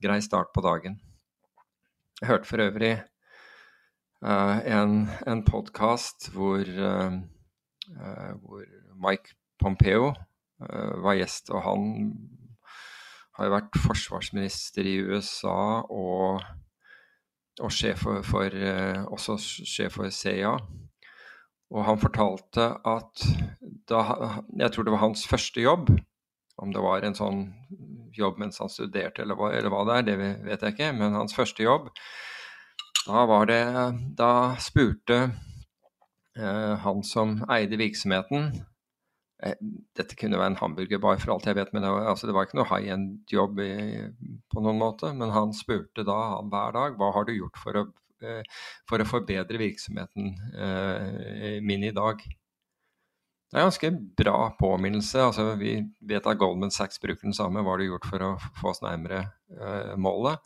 [0.00, 0.96] grei start på dagen.
[2.20, 2.94] Jeg hørte for øvrig
[4.24, 7.20] uh, en, en podkast hvor, uh,
[8.40, 8.64] hvor,
[9.00, 10.12] Mike Pompeo
[11.00, 11.84] var gjest, og han
[13.38, 16.42] har jo vært forsvarsminister i USA og,
[17.60, 18.54] og sjef for, for,
[19.12, 20.54] også sjef for CIA.
[21.70, 23.26] Og han fortalte at
[23.90, 24.00] da
[24.58, 25.90] Jeg tror det var hans første jobb.
[26.60, 27.44] Om det var en sånn
[28.16, 30.16] jobb mens han studerte eller hva, eller hva det er, det
[30.48, 30.90] vet jeg ikke.
[30.98, 31.88] Men hans første jobb,
[33.06, 33.62] da var det
[34.18, 35.20] Da spurte
[36.36, 38.66] eh, han som eide virksomheten eh,
[39.96, 42.46] Dette kunne være en hamburgerbar for alt jeg vet, men det var, altså, det var
[42.46, 43.62] ikke noe high end-jobb
[44.52, 45.12] på noen måte.
[45.16, 47.86] Men han spurte da han hver dag hva har du gjort for å,
[48.24, 48.42] eh,
[48.90, 52.20] for å forbedre virksomheten eh, min i dag.
[52.20, 55.24] Det er en ganske bra påminnelse.
[55.30, 55.78] Altså, vi
[56.12, 57.64] vet at Goldman Sachs bruker den samme.
[57.64, 59.24] Hva har du gjort for å få oss nærmere
[59.98, 60.38] målet?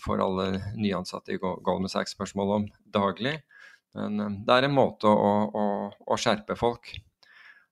[0.00, 3.34] For alle nyansatte i Goldman Sachs spørsmål om daglig.
[3.98, 5.66] Men det er en måte å, å,
[6.08, 6.94] å, skjerpe folk.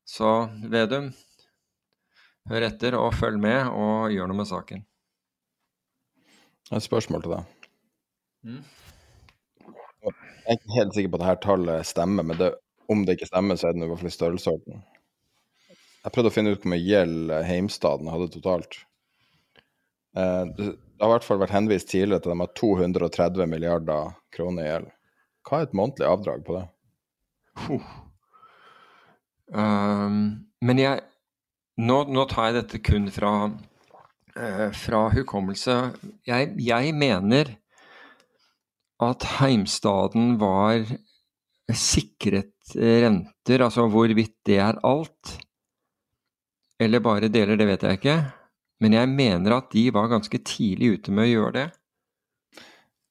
[0.06, 0.32] Så
[0.70, 1.10] Vedum,
[2.50, 4.84] hør etter og følg med, og gjør noe med saken.
[6.74, 7.72] Et spørsmål til deg.
[8.46, 8.62] Mm.
[10.06, 10.14] Jeg
[10.46, 12.52] er ikke helt sikker på at dette tallet stemmer, men det
[12.86, 14.82] om det ikke stemmer, så er det i hvert fall i størrelsesorden.
[16.06, 18.78] Jeg prøvde å finne ut hvor mye gjeld heimstaden hadde totalt.
[20.14, 20.68] Eh, det
[21.02, 24.70] har i hvert fall vært henvist tidligere til at de har 230 milliarder kroner i
[24.70, 24.92] gjeld.
[25.46, 26.66] Hva er et månedlig avdrag på det?
[27.66, 28.05] Uh.
[29.52, 31.02] Um, men jeg
[31.76, 35.76] nå, nå, tar jeg dette kun fra, uh, fra hukommelse.
[36.26, 37.52] Jeg, jeg mener
[39.04, 40.86] at heimstaden var
[41.68, 45.36] sikret renter, altså hvorvidt det er alt,
[46.80, 48.16] eller bare deler, det vet jeg ikke.
[48.80, 51.66] Men jeg mener at de var ganske tidlig ute med å gjøre det.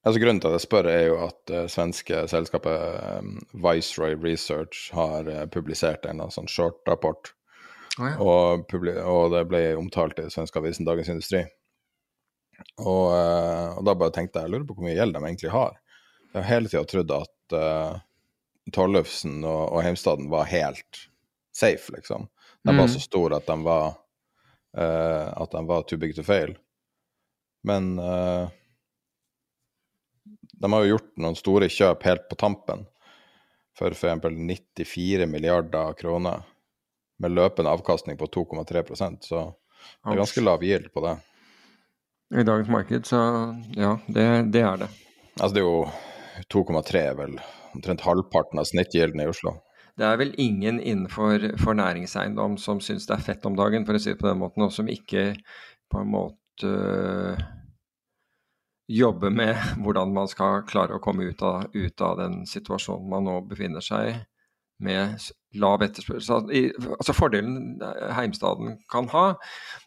[0.06, 4.91] Altså, grunnen til at jeg spør, er jo at uh, svenske selskapet um, Viceroy Research
[4.94, 7.32] har uh, publisert en sånn short-rapport.
[7.98, 8.15] Oh, ja.
[8.22, 11.41] og, og, det ble omtalt i svenske avisen Dagens Industri.
[12.78, 15.56] Og, uh, og, da bare tenkte jeg jeg lurer på hvor mye gjeld de egentlig
[15.56, 15.80] har.
[16.30, 17.56] Jeg har hele tida trodd at
[18.74, 21.06] Tollefsen og, og Heimstaden var helt
[21.56, 22.28] safe, liksom.
[22.65, 22.82] De mm.
[22.82, 23.94] var så store at de var
[24.78, 26.56] uh, at de var too big to fail.
[27.65, 28.50] Men uh,
[30.65, 32.86] de har jo gjort noen store kjøp helt på tampen
[33.78, 34.23] for f.eks.
[34.82, 36.41] 94 milliarder kroner
[37.21, 41.15] med løpende avkastning på 2,3% så det er ganske lav gild på det.
[42.34, 43.19] I dagens marked, så
[43.78, 44.25] ja, det,
[44.56, 44.89] det er det.
[45.38, 45.84] Altså det er jo
[46.49, 47.38] 2,3 vel
[47.75, 49.60] omtrent halvparten av snittgilden i Oslo.
[49.95, 51.45] Det er vel ingen innenfor
[51.78, 54.65] næringseiendom som syns det er fett om dagen, for å si det på den måten,
[54.65, 55.30] og som ikke
[55.91, 56.73] på en måte
[58.88, 63.28] jobber med hvordan man skal klare å komme ut av, ut av den situasjonen man
[63.28, 64.26] nå befinner seg
[64.84, 65.19] med
[65.56, 66.50] lav etterspørsel.
[66.98, 67.82] Altså Fordelen
[68.15, 69.28] heimstaden kan ha,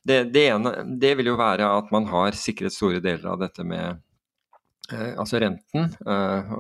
[0.03, 3.67] det, det, ene det vil jo være at man har sikret store deler av dette
[3.69, 4.01] med
[4.93, 6.55] eh, altså renten eh,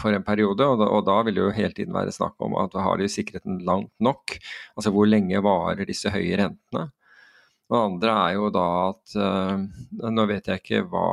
[0.00, 2.56] for en periode, og da, og da, vil det jo hele tiden være snakk om
[2.62, 4.38] at har de sikret den langt nok?
[4.74, 6.88] Altså hvor lenge varer disse høye rentene?
[7.68, 11.08] Det andre er jo da at uh, Nå vet jeg ikke hva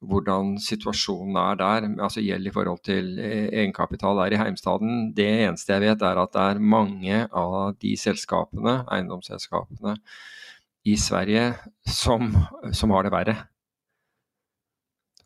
[0.00, 5.10] hvordan situasjonen er der, altså gjeld i forhold til eh, egenkapital der i heimstaden.
[5.16, 9.98] Det eneste jeg vet, er at det er mange av de selskapene, eiendomsselskapene
[10.88, 11.50] i Sverige
[11.84, 12.32] som,
[12.72, 13.36] som har det verre.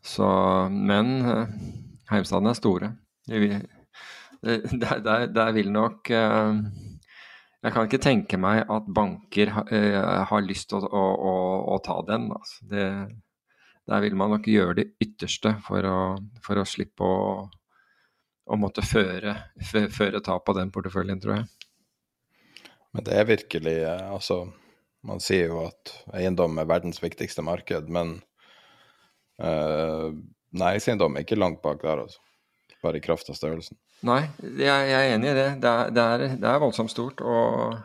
[0.03, 0.27] Så,
[0.69, 1.55] men eh,
[2.11, 2.93] heimstaden er store.
[4.45, 6.57] Der, der, der vil nok eh,
[7.65, 11.35] jeg kan ikke tenke meg at banker har lyst til å, å, å,
[11.73, 12.27] å ta den.
[12.35, 12.59] Altså.
[12.69, 12.83] Det,
[13.89, 15.99] der vil man nok gjøre det ytterste for å,
[16.45, 19.35] for å slippe å, måtte føre,
[19.93, 21.47] føre tap av den porteføljen, tror jeg.
[22.95, 24.45] Men det er virkelig eh, Altså,
[25.05, 28.15] man sier jo at eiendom er verdens viktigste marked, men
[29.37, 30.09] uh,
[30.55, 32.21] næringseiendom er ikke langt bak der, altså.
[32.81, 33.77] Bare i kraft av størrelsen.
[34.05, 35.49] Nei, jeg, jeg er enig i det.
[35.63, 37.21] Det er, det er, det er voldsomt stort.
[37.23, 37.75] og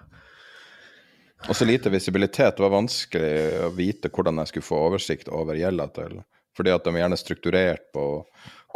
[1.48, 2.56] og så lite visibilitet.
[2.56, 6.18] Det var vanskelig å vite hvordan jeg skulle få oversikt over gjelda til.
[6.56, 8.04] Fordi at de er gjerne strukturert på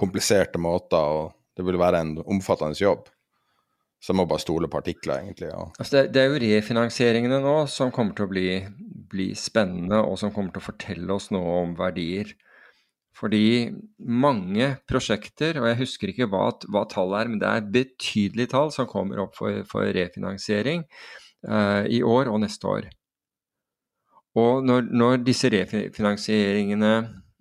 [0.01, 3.11] kompliserte måter, og det vil være en omfattende jobb.
[4.01, 5.49] Så jeg må bare stole på artikler, egentlig.
[5.49, 5.67] Ja.
[5.79, 8.49] Altså det, det, er jo refinansieringene nå som kommer til å bli,
[9.13, 12.35] bli, spennende, og som kommer til å fortelle oss noe om verdier.
[13.15, 18.51] Fordi mange prosjekter, og jeg husker ikke hva, hva tallet er, men det er betydelige
[18.57, 20.83] tall som kommer opp for, for refinansiering.
[21.49, 22.89] uh, i år og neste år.
[24.41, 26.93] Og når, når disse refinansieringene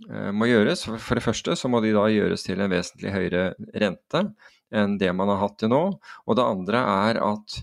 [0.09, 3.45] uh, må gjøres, for det første så må de da gjøres til en vesentlig høyere
[3.73, 4.27] rente
[4.73, 5.83] enn det man har hatt til nå.
[6.25, 7.59] Og det andre er at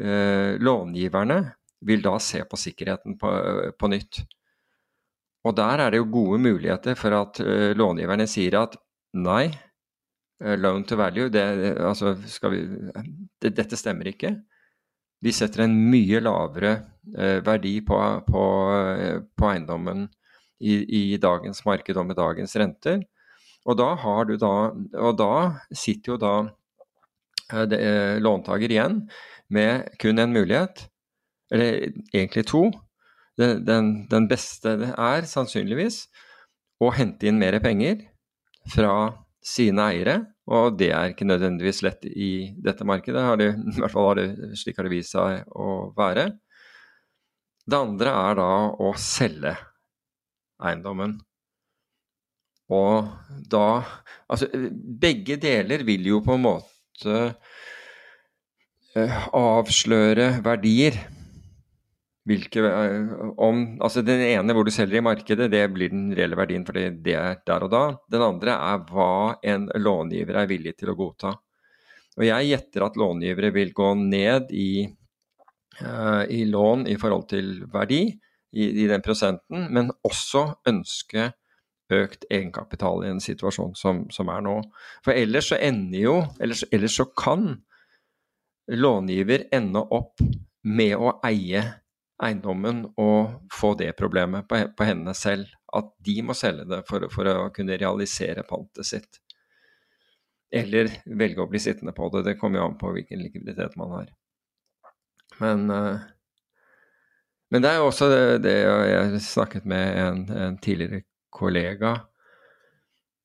[0.00, 1.42] uh, långiverne
[1.82, 3.32] vil da se på sikkerheten på,
[3.78, 4.22] på, nytt.
[5.42, 8.76] Og der er det jo gode muligheter for at uh, långiverne sier at
[9.18, 9.48] nei,
[10.44, 11.44] uh, loan to value, det,
[11.82, 12.14] altså
[12.52, 12.62] vi,
[13.42, 14.36] det, dette stemmer ikke
[15.22, 16.72] vi setter en mye lavere
[17.14, 18.44] uh, verdi på, på,
[19.38, 20.08] på eiendommen
[20.62, 23.02] i, i, dagens marked og med dagens renter.
[23.66, 23.92] Og da,
[24.38, 24.54] da,
[24.98, 25.34] og da
[25.70, 26.34] sitter jo da
[28.22, 29.02] låntaker igjen
[29.52, 30.86] med kun en mulighet,
[31.52, 32.62] eller egentlig to.
[33.40, 36.04] Den, den, beste er sannsynligvis
[36.82, 38.02] å hente inn mer penger
[38.74, 38.92] fra
[39.42, 40.18] sine eiere
[40.50, 44.18] og det er ikke nødvendigvis lett i dette markedet, har det, i hvert fall har
[44.18, 46.26] det, slik har det vist seg å være.
[47.62, 48.48] Det andre er da
[48.82, 49.54] å selge
[50.62, 51.20] eiendommen.
[52.72, 53.10] Og
[53.52, 53.66] da
[54.32, 57.16] Altså, begge deler vil jo på en måte
[58.96, 60.96] eh, avsløre verdier
[62.28, 66.38] hvilke, eh, om, altså Den ene hvor du selger i markedet, det blir den reelle
[66.38, 67.84] verdien fordi det er der og da.
[68.12, 71.34] Den andre er hva en långiver er villig til å godta.
[72.18, 74.84] Og Jeg gjetter at långivere vil gå ned i,
[75.80, 78.04] uh, i lån i forhold til verdi,
[78.52, 81.30] i, i, den prosenten, men også ønske
[81.92, 84.58] økt egenkapital i en situasjon som, som er nå.
[85.04, 87.54] For ellers så ender jo, ellers, ellers så kan
[88.68, 90.20] långiver ende opp
[90.68, 91.64] med å eie
[92.22, 95.50] eiendommen og få det problemet på, på hendene selv.
[95.72, 99.20] At de må selge det for, for, å kunne realisere pantet sitt.
[100.52, 102.26] Eller velge å bli sittende på det.
[102.28, 104.10] Det kommer jo an på hvilken likviditet man har.
[105.40, 106.02] Men, uh,
[107.52, 111.94] men det er jo også det, det Jeg snakket med en, en tidligere kollega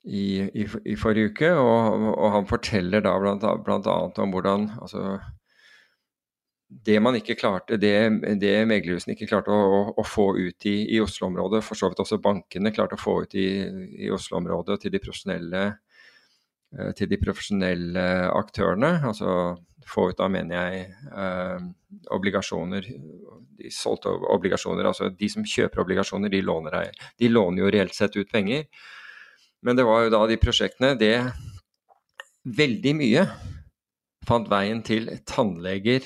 [0.08, 5.18] i, i, i, forrige uke, og, og, han forteller da blant annet om hvordan altså,
[6.68, 7.94] det man ikke klarte, det,
[8.42, 12.02] det meglerhusene ikke klarte å, å, å få ut i, i Oslo-området, for så vidt
[12.04, 13.48] også bankene klarte å få ut i,
[14.04, 18.04] i Oslo-området til eh, til de profesjonelle
[18.36, 18.92] aktørene.
[19.08, 19.56] Altså
[19.88, 21.68] få ut da mener jeg eh,
[22.12, 22.90] obligasjoner
[23.58, 28.20] De solgte obligasjoner, altså de som kjøper obligasjoner, de låner, de låner jo reelt sett
[28.20, 28.68] ut penger.
[29.64, 31.16] Men det var jo da de prosjektene Det
[32.48, 33.24] veldig mye
[34.28, 36.04] fant veien til tannleger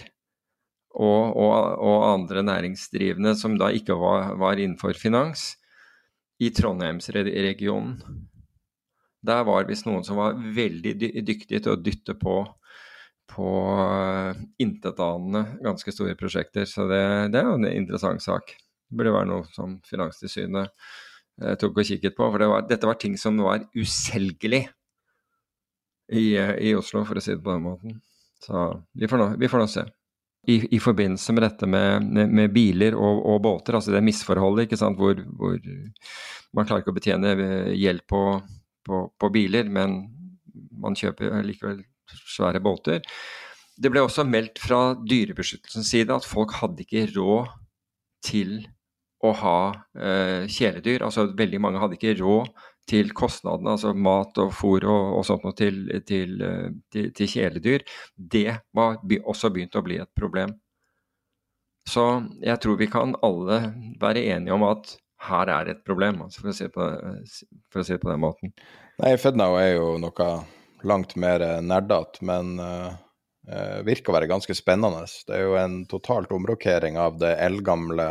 [0.91, 5.53] og, og, og, andre næringsdrivende som da ikke var, var innenfor finans,
[6.41, 7.99] i Trondheimsregionen.
[9.21, 12.39] Der var visst noen som var veldig dyktige til å dytte på
[13.31, 13.47] på
[13.79, 16.65] uh, intetanende ganske store prosjekter.
[16.67, 18.53] Så det, det, er jo en interessant sak.
[18.89, 22.27] Det burde være noe som Finanstilsynet uh, tok og kikket på.
[22.27, 24.65] For det var, dette var ting som var uselgelig
[26.11, 27.99] i, i, Oslo, for å si det på den måten.
[28.43, 28.67] Så
[28.97, 29.85] vi får nå, vi får nå se.
[30.49, 34.65] I, I, forbindelse med dette med, med, med biler og, og, båter, altså det misforholdet
[34.65, 35.59] ikke sant, hvor, hvor,
[36.57, 37.35] man klarer ikke å betjene
[37.77, 38.21] gjeld på,
[38.87, 39.99] på, på biler, men
[40.81, 41.83] man kjøper likevel
[42.25, 43.05] svære båter.
[43.77, 47.53] Det ble også meldt fra Dyrebeskyttelsens side at folk hadde ikke råd
[48.25, 48.57] til
[49.21, 49.57] å ha
[49.97, 51.05] eh, kjæledyr.
[51.05, 52.49] Altså veldig mange hadde ikke råd
[52.89, 56.41] til kostnadene, altså mat og fôr og, og sånt noe til, til,
[56.91, 60.55] til, til, kjæledyr, det var også begynt å bli et problem.
[61.89, 62.05] Så
[62.43, 63.61] jeg tror vi kan alle
[64.01, 64.95] være enige om at
[65.27, 66.87] her er et problem, altså for, å si på,
[67.69, 68.53] for, å si det på, den måten.
[69.01, 70.29] Nei, FedNow er jo noe
[70.87, 72.93] langt mer nerdete, men uh,
[73.85, 75.05] virker å være ganske spennende.
[75.27, 78.07] Det er jo en totalt omrokering av det eldgamle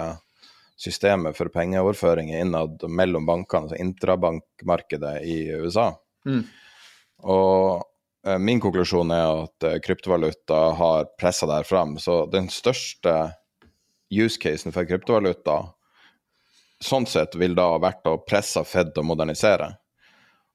[0.81, 5.91] systemet for pengeoverføringer innad mellom bankene, altså intrabankmarkedet i USA.
[6.26, 6.45] Mm.
[7.28, 7.83] Og
[8.26, 11.99] eh, min konklusjon er at eh, kryptovaluta har pressa det her fram.
[12.01, 13.35] Så den største
[14.11, 15.61] use casen for kryptovaluta
[16.81, 19.74] sånn sett vil da ha vært å presse Fed og modernisere.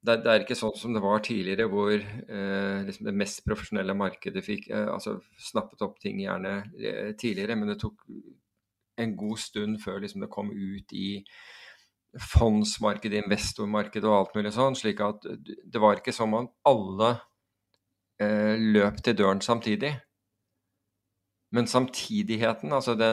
[0.00, 3.92] det, det er ikke sånn som det var tidligere, hvor eh, liksom det mest profesjonelle
[3.96, 5.18] markedet fikk eh, altså
[5.50, 8.06] snappet opp ting gjerne eh, tidligere, men det tok
[9.00, 11.10] en god stund før liksom, det kom ut i
[12.32, 14.78] fondsmarkedet, investormarkedet og alt mulig sånn.
[14.78, 17.12] slik at det var ikke som om alle
[18.22, 19.94] eh, løp til døren samtidig.
[21.50, 23.10] Men samtidigheten, altså det,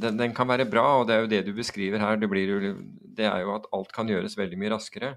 [0.00, 2.16] den, den, kan være bra, og det er jo det du beskriver her.
[2.16, 2.60] Det, jo,
[3.16, 5.10] det, er jo at alt kan gjøres veldig mye raskere.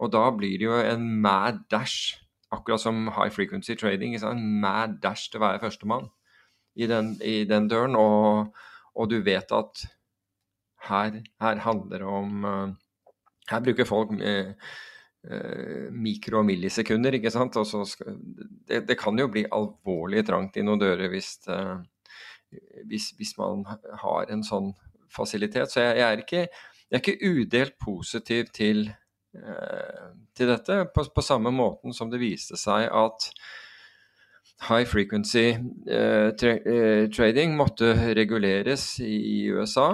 [0.00, 2.16] Og da blir det jo en mad dash,
[2.52, 4.16] akkurat som high frequency trading.
[4.16, 6.08] En mad dash til å være førstemann
[6.74, 7.96] i, i den, døren.
[8.00, 8.56] Og,
[8.94, 9.84] og, du vet at
[10.88, 12.72] her, her handler det om uh,
[13.50, 14.56] Her bruker folk uh,
[15.90, 17.56] mikro- og millisekunder, ikke sant.
[17.88, 18.18] Skal,
[18.68, 21.80] det, det, kan jo bli alvorlig trangt i noen dører hvis, uh,
[22.88, 23.64] hvis, hvis, man
[24.02, 24.72] har en sånn
[25.12, 25.72] fasilitet.
[25.72, 26.44] Så jeg, jeg, er, ikke,
[26.90, 28.88] jeg er, ikke, udelt positiv til,
[29.38, 33.30] uh, til dette, på, på, samme måten som det viste seg at
[34.68, 35.50] high frequency
[36.38, 36.52] tra
[37.12, 39.90] trading måtte reguleres i USA.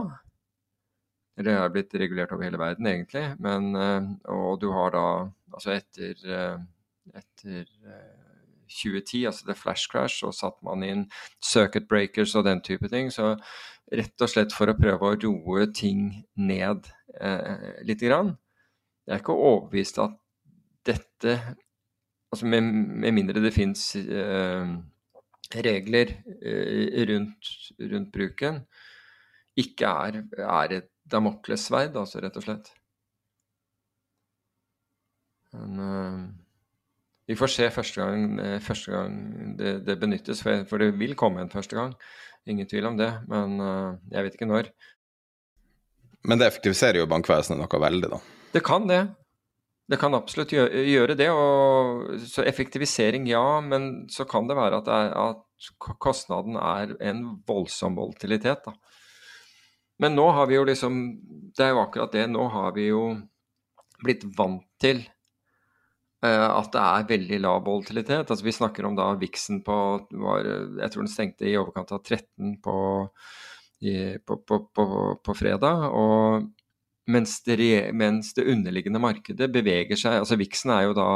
[1.41, 3.25] Eller det er blitt regulert over hele verden, egentlig.
[3.41, 5.05] Men, eh, og du har da
[5.51, 6.59] Altså etter, eh,
[7.19, 7.65] etter
[8.71, 11.01] 2010, eh, altså det flash crash, så satte man inn
[11.43, 13.11] circuit breakers og den type ting.
[13.11, 13.33] Så
[13.91, 16.87] rett og slett for å prøve å roe ting ned
[17.19, 18.37] eh, lite grann.
[19.09, 20.15] Jeg er ikke overbevist at
[20.87, 21.35] dette
[22.31, 22.63] altså med,
[23.03, 24.71] med mindre det fins eh,
[25.67, 28.63] regler eh, rundt, rundt, bruken,
[29.59, 32.71] ikke er, er et damoklessverd, altså, rett og slett.
[35.57, 36.25] Men uh,
[37.31, 39.15] vi får se første gang, eh, første gang
[39.59, 41.95] det, det, benyttes, for, for, det vil komme en første gang.
[42.51, 44.71] Ingen tvil om det, men uh, jeg vet ikke når.
[46.27, 48.21] Men det effektiviserer jo bankvesenet noe veldig, da?
[48.55, 49.05] Det kan det.
[49.91, 51.31] Det kan absolutt gjøre, det.
[51.35, 53.45] Og, så effektivisering, ja.
[53.65, 58.67] Men så kan det være at, det er, at kostnaden er en voldsom volatilitet.
[58.67, 58.75] Da.
[60.01, 61.01] Men nå har vi jo liksom
[61.57, 62.27] Det er jo akkurat det.
[62.31, 63.05] Nå har vi jo
[64.01, 65.03] blitt vant til
[66.25, 68.31] uh, at det er veldig lav volatilitet.
[68.31, 69.77] Altså Vi snakker om da viksen på
[70.23, 70.47] var,
[70.81, 72.79] Jeg tror den stengte i overkant av 13 på,
[73.85, 73.95] i,
[74.25, 74.89] på, på,
[75.25, 75.91] på fredag.
[75.91, 76.49] og
[77.11, 81.07] mens det, mens det, underliggende markedet beveger seg altså Vixen er jo, da,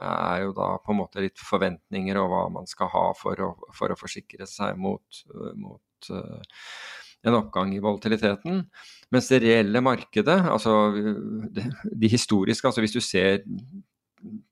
[0.00, 3.50] er jo da på en måte litt forventninger og hva man skal ha for å,
[3.76, 5.22] for å forsikre seg mot,
[5.58, 6.62] mot uh,
[7.26, 8.62] en oppgang i volatiliteten.
[9.14, 13.40] Mens det reelle markedet, altså de, historiske, altså hvis du ser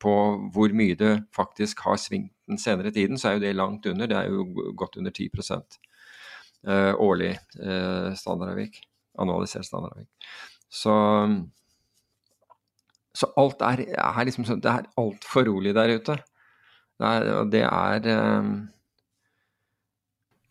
[0.01, 0.15] på
[0.55, 4.07] hvor mye det faktisk har svingt den senere tiden, så er jo det langt under.
[4.07, 5.59] Det er jo godt under 10 uh,
[6.67, 8.81] eh, årlig uh, standardavvik.
[9.19, 10.09] Annualisert standardavvik.
[10.71, 10.95] Så,
[13.15, 16.19] så alt er, er liksom sånn Det er altfor rolig der ute.
[16.97, 18.57] Det er, det er um...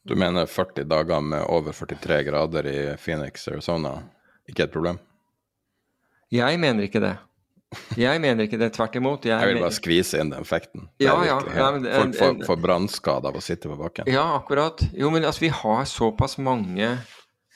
[0.05, 3.95] Du mener 40 dager med over 43 grader i Phoenix, Arizona,
[4.45, 4.99] ikke et problem?
[6.33, 7.15] Jeg mener ikke det.
[7.97, 9.25] Jeg mener ikke det, tvert imot.
[9.25, 10.85] Jeg, jeg vil bare skvise inn den effekten.
[11.01, 14.09] Ja, ja, ja, Folk får, får brannskader av å sitte på bakken.
[14.11, 14.85] Ja, akkurat.
[14.93, 16.95] Jo, men altså, vi har såpass mange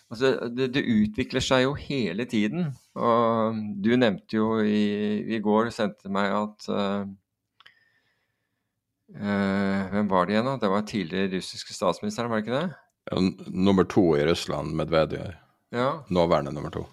[0.09, 2.71] Altså, det, det, utvikler seg jo hele tiden.
[2.97, 7.03] Og du nevnte jo i, i går, sendte meg at uh,
[9.15, 10.57] uh, Hvem var det igjen, da?
[10.61, 12.79] Det var tidligere russiske statsministeren, var det ikke det?
[13.09, 13.21] Ja,
[13.67, 15.33] nummer to i Russland, Medvedev.
[15.73, 15.89] Ja.
[16.09, 16.85] Nåværende nummer to.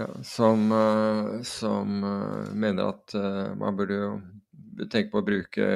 [0.00, 2.00] ja, som, uh, som
[2.52, 3.16] mener at
[3.56, 4.14] man burde jo
[4.92, 5.66] tenke på å bruke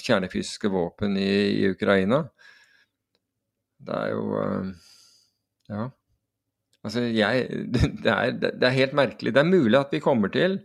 [0.00, 1.30] kjernefysiske våpen i,
[1.60, 2.24] i Ukraina.
[3.78, 4.38] Det er jo
[5.68, 5.88] ja.
[6.84, 7.48] Altså, jeg
[8.04, 9.34] det er, det er, helt merkelig.
[9.34, 10.60] Det er mulig at vi kommer til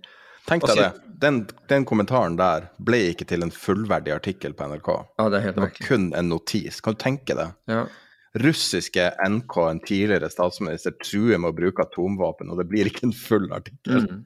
[0.49, 0.91] Tenk deg det.
[1.23, 4.89] Den, den, kommentaren der ble ikke til en fullverdig artikkel på NRK.
[5.19, 5.87] Ja, Det er helt det var merkelig.
[5.87, 6.81] kun en notis.
[6.83, 7.53] Kan du tenke deg?
[7.71, 7.85] Ja.
[8.43, 13.15] Russiske NK, en tidligere statsminister, truer med å bruke atomvåpen, og det blir ikke en
[13.15, 14.07] full artikkel.
[14.09, 14.23] Mm.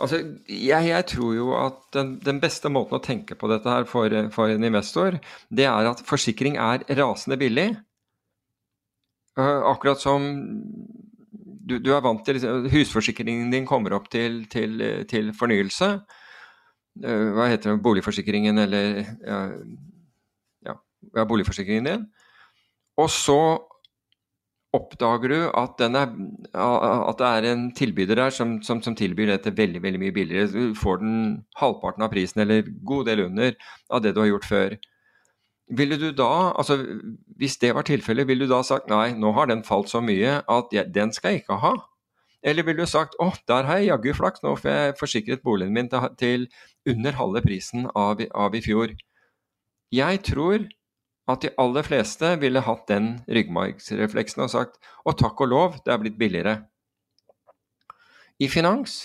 [0.00, 3.84] Altså, jeg, jeg, tror jo at den, den, beste måten å tenke på dette her
[3.88, 5.20] for, for en investor,
[5.52, 7.68] det er at forsikring er rasende billig.
[9.38, 10.24] Eh, akkurat som
[11.70, 15.92] du, du, er vant til liksom, Husforsikringen din kommer opp til, til, til fornyelse.
[17.04, 19.40] Eh, hva heter det, boligforsikringen eller ja,
[21.16, 22.06] ja, boligforsikringen din.
[23.00, 23.40] Og så
[24.76, 26.12] oppdager du at, er,
[26.54, 30.50] at, det er en tilbyder der som, som, som, tilbyr dette veldig veldig mye billigere.
[30.52, 31.16] Du får den
[31.58, 33.56] halvparten av prisen eller god del under
[33.90, 34.76] av det du har gjort før.
[35.70, 36.80] Ville du da, altså
[37.38, 40.40] hvis det var tilfellet, ville du da sagt nei, nå har den falt så mye
[40.50, 41.76] at jeg, den skal jeg ikke ha?
[42.42, 45.76] Eller ville du sagt å, der har jeg jaggu flaks, nå får jeg forsikret boligen
[45.76, 46.48] min til,
[46.88, 48.96] under halve prisen av, av, i fjor?
[49.94, 50.66] Jeg tror
[51.30, 55.94] at de aller fleste ville hatt den ryggmargsrefleksen og sagt å, takk og lov, det
[55.94, 56.56] er blitt billigere.
[58.40, 59.04] I finans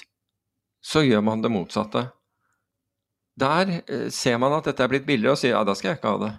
[0.86, 2.08] så gjør man det motsatte.
[3.36, 6.00] Der eh, ser man at dette er blitt billigere og sier ja, da skal jeg
[6.00, 6.34] ikke ha det.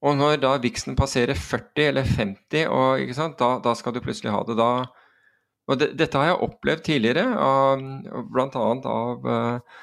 [0.00, 4.40] Og når da viksen passerer 40 eller 50, og, da, da, skal du plutselig ha
[4.48, 4.56] det.
[4.56, 4.70] Da,
[5.68, 7.26] og det, dette har jeg opplevd tidligere,
[8.32, 8.62] bl.a.
[8.94, 9.82] av, eh,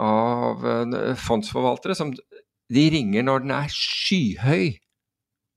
[0.00, 2.14] av eh, fondsforvaltere som
[2.72, 4.72] de ringer når den er skyhøy,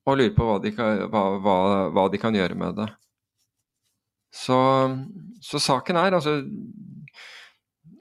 [0.07, 1.57] og lurer på hva de kan, hva, hva,
[1.95, 2.91] hva de kan gjøre med det.
[4.35, 4.57] Så,
[5.43, 6.41] så saken er altså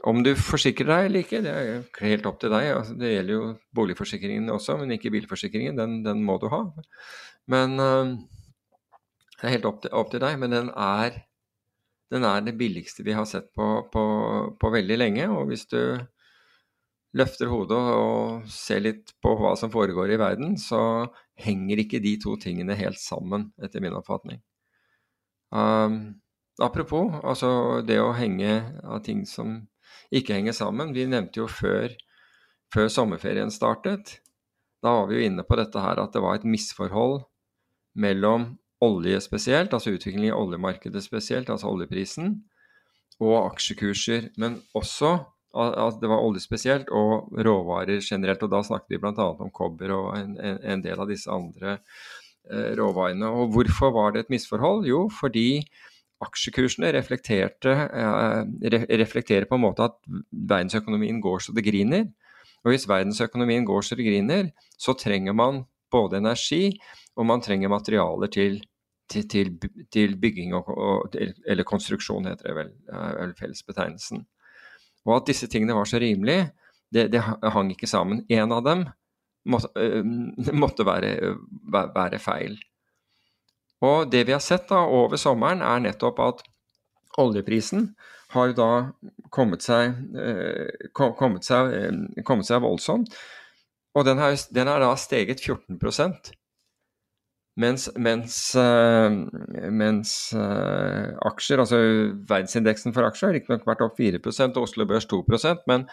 [0.07, 2.68] om du forsikrer deg eller ikke, det er helt opp til deg.
[2.76, 5.78] Altså, det gjelder jo boligforsikringen også, men ikke bilforsikringen.
[5.78, 6.62] Den, den må du ha.
[7.50, 8.12] Men uh,
[9.36, 11.18] Det er helt opp til, opp til, deg, men den er,
[12.14, 14.04] den er det billigste vi har sett på, på,
[14.61, 15.26] på, veldig lenge.
[15.28, 15.80] Og hvis du
[17.16, 21.09] løfter hodet og ser litt på hva som foregår i verden, så
[21.42, 24.38] henger ikke de to tingene helt sammen, etter min oppfatning.
[25.50, 26.20] Um,
[26.62, 29.64] apropos, altså det å henge av ting som
[30.14, 30.94] ikke henger sammen.
[30.97, 31.92] Vi nevnte jo før,
[32.74, 34.18] før sommerferien startet,
[34.84, 37.24] da var vi jo inne på dette her at det var et misforhold
[37.99, 38.53] mellom
[38.84, 42.36] olje spesielt, altså utviklingen i oljemarkedet spesielt, altså oljeprisen,
[43.22, 44.30] og aksjekurser.
[44.36, 45.16] Men også
[45.57, 48.42] at det var olje spesielt og råvarer generelt.
[48.44, 49.28] Og da snakket vi bl.a.
[49.32, 53.30] om kobber og en, en, del av disse andre eh, råvarene.
[53.40, 54.84] Og hvorfor var det et misforhold?
[54.90, 55.64] Jo, fordi
[56.25, 56.97] aksjekursene eh,
[59.03, 59.99] reflekterer på en måte at
[60.33, 62.07] verdensøkonomien går så det griner.
[62.64, 64.49] Og hvis verdensøkonomien går så det griner,
[64.79, 66.77] så trenger man både energi
[67.17, 68.61] og man trenger materialer til,
[69.11, 69.53] til, til,
[69.93, 74.27] til bygging og, og, Eller konstruksjon, heter det vel, er vel fellesbetegnelsen.
[75.07, 76.51] Og at disse tingene var så rimelige,
[76.93, 78.25] det, det hang ikke sammen.
[78.29, 78.85] En av dem
[79.49, 81.37] måtte, uh, måtte være,
[81.73, 82.59] være, feil.
[83.85, 86.45] Og det vi har sett da over sommeren, er nettopp at
[87.20, 87.91] oljeprisen
[88.33, 88.70] har da
[89.33, 93.12] kommet seg, uh, kommet seg, uh, kommet seg voldsomt.
[93.97, 96.35] Og den har, den har da steget 14%
[97.57, 98.35] mens, mens,
[99.72, 101.79] mens aksjer, altså
[102.29, 105.87] verdensindeksen for aksjer, har riktignok vært opp 4 og Oslo Børs 2% men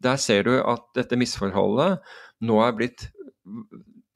[0.00, 1.98] der ser du at dette misforholdet
[2.46, 3.08] nå er blitt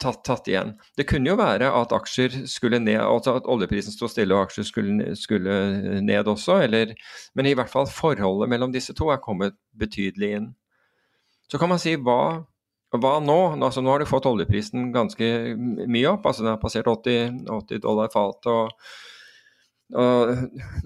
[0.03, 0.75] tatt, tatt, igjen.
[0.99, 4.67] Det kunne jo være at aksjer skulle ned, altså at oljeprisen sto stille og aksjer
[4.69, 6.95] skulle, skulle ned også, eller,
[7.35, 10.51] men i hvert fall forholdet mellom disse to er kommet betydelig inn.
[11.51, 12.45] Så kan man si hva,
[12.95, 13.41] hva nå?
[13.61, 17.85] Altså, nå har du fått oljeprisen ganske mye opp, altså den har passert 80, 80
[17.85, 18.53] dollar fatet.
[18.53, 19.13] og
[19.95, 20.31] og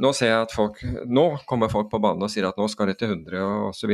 [0.03, 2.91] nå ser jeg at folk, nå kommer folk på banen og sier at nå skal
[2.91, 3.93] det til 100 og osv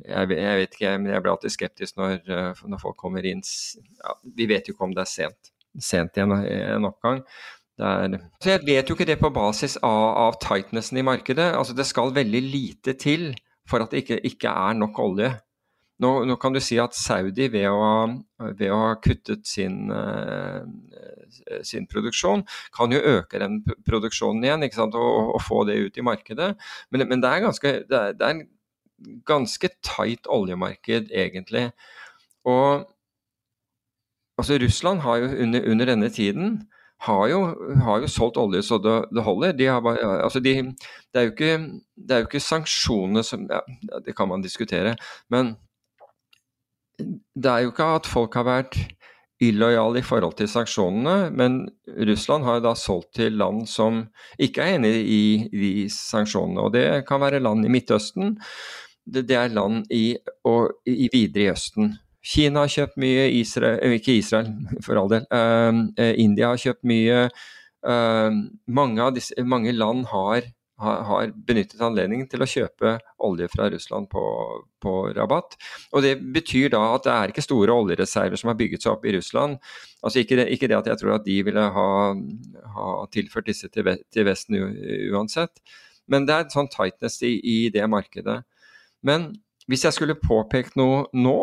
[0.00, 3.42] jeg, jeg, vet ikke, men jeg blir alltid skeptisk når, eh, når folk kommer inn
[3.42, 7.22] ja, Vi vet jo ikke om det er sent, sent i en, en oppgang.
[7.82, 11.52] Er, så jeg vet jo ikke det på basis av, av, tightnessen i markedet.
[11.56, 13.32] Altså Det skal veldig lite til
[13.68, 15.32] for at det ikke, ikke er nok olje.
[16.02, 18.08] Nå, nå, kan du si at Saudi ved å,
[18.58, 20.64] ved å ha kuttet sin, uh,
[21.62, 22.42] sin, produksjon,
[22.74, 26.48] kan jo øke den produksjonen igjen og, og, få det ut i markedet.
[26.90, 28.42] Men, men det er ganske det er, det er
[29.28, 31.70] ganske tight oljemarked, egentlig.
[32.48, 32.86] Og
[34.38, 36.62] altså Russland har jo under, under denne tiden
[37.02, 37.40] har jo,
[37.82, 39.56] har jo, solgt olje så det, det holder.
[39.58, 41.52] De bare, altså de, det, er ikke,
[41.96, 43.62] det, er jo ikke, sanksjonene som ja,
[44.06, 44.94] Det kan man diskutere.
[45.30, 45.56] Men
[46.98, 48.78] det er jo ikke at folk har vært
[49.42, 51.64] illojale i forhold til sanksjonene, men
[52.06, 54.04] Russland har jo da solgt til land som
[54.38, 56.62] ikke er enig i de sanksjonene.
[56.62, 58.36] Og det kan være land i Midtøsten,
[59.04, 60.16] det, det er land i,
[60.48, 61.94] og, i, videre i Østen.
[62.22, 64.52] Kina har kjøpt mye, Israel, eh, ikke Israel
[64.84, 65.26] for all del.
[65.32, 67.28] Uh, India har kjøpt mye.
[67.82, 70.46] Uh, mange, disse, mange, land har,
[70.78, 72.94] har, har, benyttet anledningen til å kjøpe
[73.26, 74.22] olje fra Russland på,
[74.82, 75.58] på, rabatt.
[75.90, 79.08] Og Det betyr da at det er ikke store oljereserver som har bygget seg opp
[79.10, 79.58] i Russland.
[80.02, 81.88] Altså Ikke det, ikke det at jeg tror at de ville ha,
[82.78, 84.62] ha tilført disse til, til Vesten
[85.10, 85.58] uansett,
[86.10, 88.42] men det er en sånn tightness i, i det markedet.
[89.06, 89.30] Men
[89.70, 91.36] hvis jeg skulle påpekt noe nå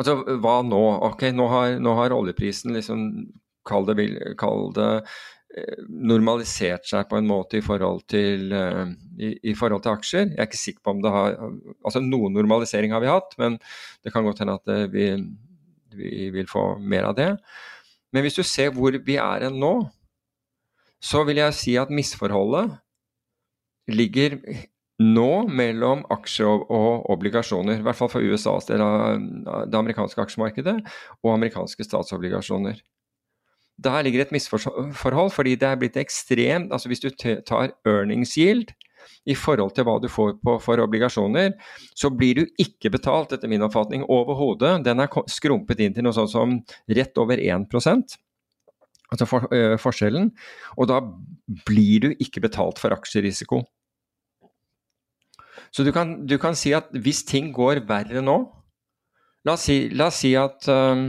[0.00, 0.80] Altså hva nå?
[1.10, 3.10] Ok, nå har, nå har oljeprisen liksom
[3.68, 3.96] Kall det,
[4.40, 8.88] kall det eh, normalisert seg på en måte i forhold, til, uh,
[9.20, 10.30] i, i forhold til aksjer.
[10.30, 13.58] Jeg er ikke sikker på om det har Altså noen normalisering har vi hatt, men
[14.00, 15.10] det kan godt hende at uh, vi,
[15.92, 17.28] vi, vil få mer av det.
[18.16, 19.74] Men hvis du ser hvor vi er nå,
[21.04, 22.72] så vil jeg si at misforholdet
[23.92, 24.40] ligger
[25.00, 27.80] nå mellom aksjer og, obligasjoner.
[27.80, 30.76] I hvert fall for USAs del av det amerikanske aksjemarkedet
[31.24, 32.82] og amerikanske statsobligasjoner.
[33.80, 38.74] Der ligger et misforhold, fordi det er blitt ekstremt altså Hvis du tar earnings yield
[39.24, 41.54] i forhold til hva du får på, for obligasjoner,
[41.96, 44.82] så blir du ikke betalt, etter min oppfatning, overhodet.
[44.84, 46.58] Den er skrumpet inn til noe sånt som
[46.92, 48.18] rett over 1%
[49.10, 50.30] altså for, øh, forskjellen.
[50.78, 51.00] Og da
[51.66, 53.64] blir du ikke betalt for aksjerisiko.
[55.70, 58.40] Så du kan, du kan, si at hvis ting går verre nå
[59.46, 61.06] La oss si, la oss si at um,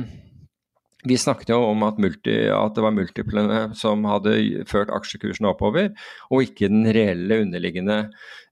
[1.03, 5.89] vi snakket jo om at, multi, at, det var multiplene som hadde ført aksjekursen oppover,
[6.30, 7.97] og ikke den reelle underliggende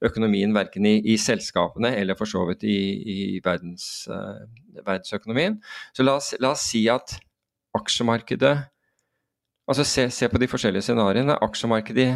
[0.04, 4.42] økonomien verken i, i selskapene eller for så vidt i, i verdens, uh,
[4.82, 5.62] verdensøkonomien.
[5.96, 7.16] Så la oss, la oss, si at
[7.80, 8.58] aksjemarkedet
[9.70, 11.36] Altså se, se på de forskjellige scenarioene.
[11.46, 12.08] Aksjemarkedet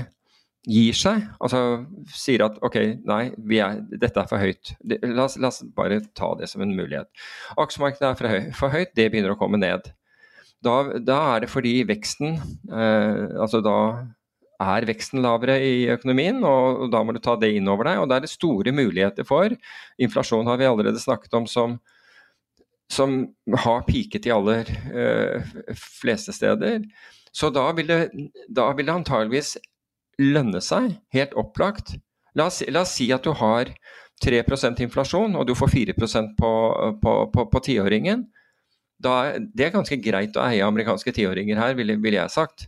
[0.64, 1.60] gir seg, altså
[2.16, 3.24] sier at ok, nei,
[3.58, 4.74] er, dette er for høyt.
[5.04, 7.10] La oss, la oss, bare ta det som en mulighet.
[7.60, 9.92] Aksjemarkedet er for, høy, for høyt, det begynner å komme ned.
[10.64, 12.38] Da, da er det fordi veksten
[12.72, 13.74] eh, Altså da
[14.64, 18.00] er veksten lavere i økonomien, og, og da må du ta det inn over deg.
[18.00, 19.52] Og da er det store muligheter for
[20.00, 21.76] Inflasjon har vi allerede snakket om som,
[22.88, 23.18] som
[23.66, 26.86] har piket i aller eh, fleste steder.
[27.34, 28.02] Så da vil det,
[28.48, 29.58] da vil det antageligvis
[30.22, 31.96] lønne seg, helt opplagt.
[32.38, 33.72] La oss, la oss si at du har
[34.24, 35.96] 3% inflasjon, og du får 4
[36.34, 38.28] på, tiåringen.
[39.00, 42.68] det er ganske greit å eie amerikanske tiåringer her, ville vil jeg sagt.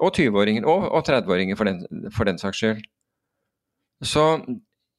[0.00, 1.68] Og 20-åringer, og, og 30-åringer for,
[2.14, 2.80] for, den saks skyld.
[4.00, 4.24] Så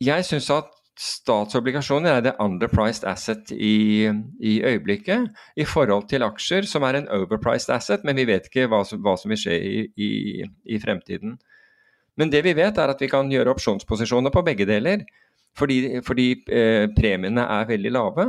[0.04, 0.70] jeg syns at
[1.00, 4.06] statsobligasjoner er det underpriced asset i,
[4.40, 8.68] i, øyeblikket i forhold til aksjer, som er en overpriced asset, men vi vet ikke
[8.70, 10.12] hva som, hva som vil skje i, i,
[10.76, 11.40] i, fremtiden.
[12.20, 15.06] Men det vi vet, er at vi kan gjøre opsjonsposisjoner på begge deler,
[15.58, 18.28] fordi, fordi eh, premiene er veldig lave.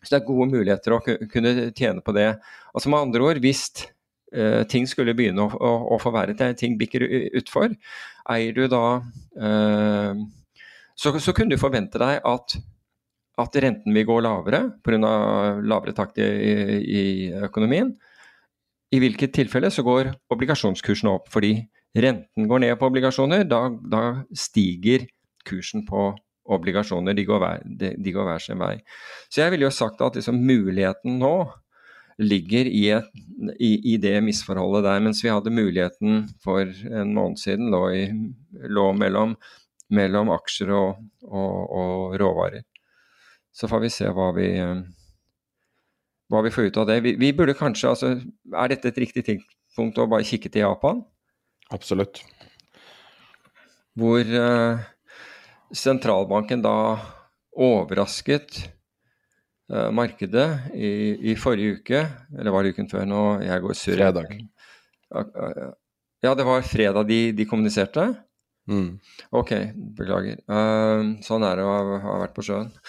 [0.00, 2.30] Så det er gode muligheter å kunne tjene på det.
[2.72, 3.64] Altså Med andre ord, hvis
[4.32, 7.04] eh, ting skulle begynne å, å, å forverre seg, ting bikker
[7.42, 7.74] utfor,
[8.30, 8.84] eier du da
[9.36, 10.22] eh,
[11.00, 12.56] så, så kunne du forvente deg at,
[13.40, 15.12] at renten vil gå lavere pga.
[15.64, 16.26] lavere takt i,
[16.80, 17.04] i,
[17.40, 17.94] økonomien.
[18.90, 21.54] I hvilket tilfelle så går obligasjonskursene opp, fordi
[21.96, 23.46] renten går ned på obligasjoner.
[23.48, 23.62] Da,
[23.92, 24.02] da
[24.36, 25.06] stiger
[25.48, 26.10] kursen på
[26.50, 27.16] obligasjoner.
[27.16, 28.76] De går, hver, de, de går, hver, sin vei.
[29.30, 31.34] Så jeg ville jo sagt at liksom, muligheten nå
[32.20, 33.08] ligger i, et,
[33.56, 38.02] i, i, det misforholdet der, mens vi hadde muligheten for en måned siden lå, i,
[38.68, 39.38] lå mellom
[39.94, 42.64] mellom aksjer og, og, og, råvarer.
[43.52, 44.48] Så får vi se hva vi,
[46.30, 47.00] hva vi får ut av det.
[47.06, 48.12] Vi, vi, burde kanskje, altså,
[48.54, 51.02] Er dette et riktig tidspunkt å bare kikke til Japan?
[51.74, 52.22] Absolutt.
[53.98, 54.82] Hvor uh,
[55.74, 56.74] sentralbanken da
[57.56, 58.62] overrasket
[59.72, 60.90] uh, markedet i,
[61.32, 62.02] i, forrige uke,
[62.38, 63.22] eller var det uken før nå?
[63.46, 64.00] Jeg går surr.
[64.00, 64.34] Fredag.
[66.20, 68.10] Ja, det var fredag de, de kommuniserte.
[68.70, 68.98] Mm.
[69.34, 69.54] Ok,
[69.98, 70.42] beklager.
[70.50, 72.72] Uh, sånn er det å ha, ha vært på sjøen.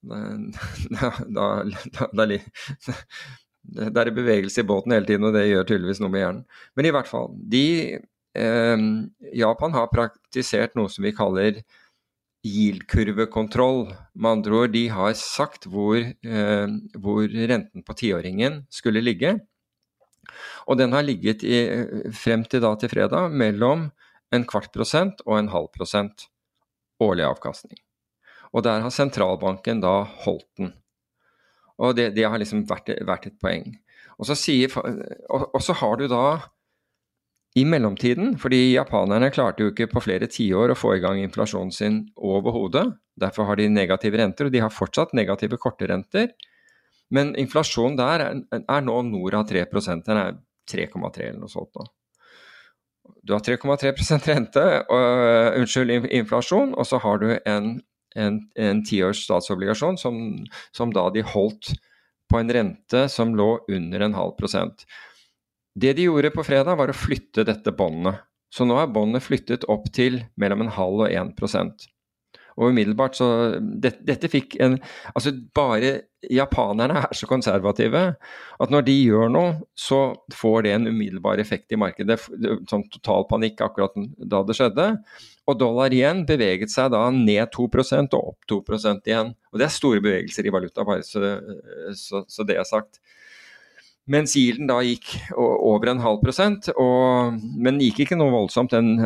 [0.00, 2.24] Da, da, da,
[3.92, 6.46] det er bevegelse i båten hele tiden, og det gjør tydeligvis noe med hjernen.
[6.78, 7.64] Men i hvert fall, de,
[7.98, 8.00] eh,
[8.30, 11.62] Japan har praktisert noe som vi kaller
[12.46, 13.90] yield-kurvekontroll.
[14.14, 16.66] Med andre ord, de har sagt hvor, eh,
[16.96, 19.38] hvor renten på tiåringen skulle ligge.
[20.66, 21.58] Og den har ligget i,
[22.14, 23.90] frem til da til fredag mellom
[24.32, 26.28] en kvart prosent og en halv prosent
[27.02, 27.80] årlig avkastning.
[28.54, 30.72] Og der har sentralbanken da holdt den.
[31.80, 33.72] Og det, det har liksom vært, vært, et poeng.
[34.18, 36.24] Og så, sier, og, og så har du da
[37.58, 41.72] i mellomtiden, fordi japanerne klarte jo ikke på flere tiår å få i gang inflasjonen
[41.74, 42.84] sin overhodet.
[43.18, 46.30] Derfor har de negative renter, og de har fortsatt negative korte renter.
[47.10, 49.64] Men inflasjonen der er, nå nord av 3
[50.06, 50.36] Den er
[50.70, 51.88] 3,3 eller noe sånt nå
[53.22, 60.18] du har 3,3% rente, og, unnskyld, inflasjon, og så har du en tiårs statsobligasjon som,
[60.76, 61.74] som, da de holdt
[62.30, 64.86] på en rente som lå under en halv prosent.
[65.74, 68.24] Det de gjorde på fredag, var å flytte dette båndet.
[68.50, 71.90] Så nå er båndet flyttet opp til mellom en halv og 1%
[72.60, 73.26] og umiddelbart så
[73.60, 74.78] det, Dette fikk en
[75.14, 75.92] Altså, bare
[76.30, 78.00] japanerne er så konservative
[78.60, 82.18] at når de gjør noe, så får det en umiddelbar effekt i markedet.
[82.68, 84.90] Sånn total panikk akkurat da det skjedde.
[85.48, 89.32] Og dollar igjen beveget seg da ned 2% og opp 2% igjen.
[89.48, 91.38] Og det er store bevegelser i valuta, bare så,
[91.96, 93.00] så, så det er sagt.
[94.08, 98.72] Mens yielden da gikk over en halv prosent, og, men gikk ikke noe voldsomt.
[98.72, 98.96] Den,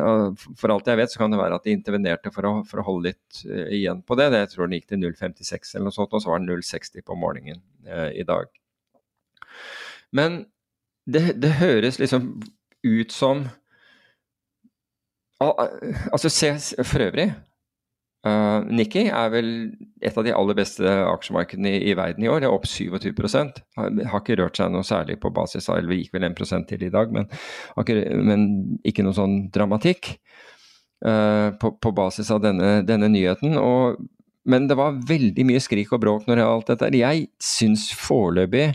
[0.60, 2.86] for alt jeg vet så kan det være at de intervenerte for å, for å
[2.86, 4.30] holde litt uh, igjen på det.
[4.32, 7.18] Jeg tror den gikk til 0,56 eller noe sånt, og så var den 0,60 på
[7.20, 8.48] morgenen uh, i dag.
[10.14, 10.44] Men
[11.04, 12.30] det, det, høres liksom
[12.84, 13.48] ut som
[15.44, 16.48] Altså se
[16.86, 17.26] for øvrig
[18.24, 19.48] Uh, Nikki er vel
[20.00, 22.40] et av de aller beste aksjemarkedene i, i verden i år.
[22.40, 23.10] Det er opp 27
[23.76, 26.86] har, har ikke rørt seg noe særlig på basis av Eller gikk vel 1 til
[26.86, 27.28] i dag, men,
[28.24, 28.46] men,
[28.80, 30.14] ikke noe sånn dramatikk
[31.04, 33.58] uh, på, på, basis av denne, denne nyheten.
[33.60, 34.00] Og,
[34.48, 36.90] men det var veldig mye skrik og bråk når det gjaldt dette.
[36.96, 38.70] Jeg syns foreløpig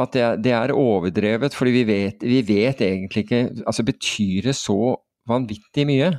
[0.00, 4.56] at det, det, er overdrevet, fordi vi vet, vi vet egentlig ikke Altså, betyr det
[4.56, 4.96] så
[5.28, 6.10] vanvittig mye?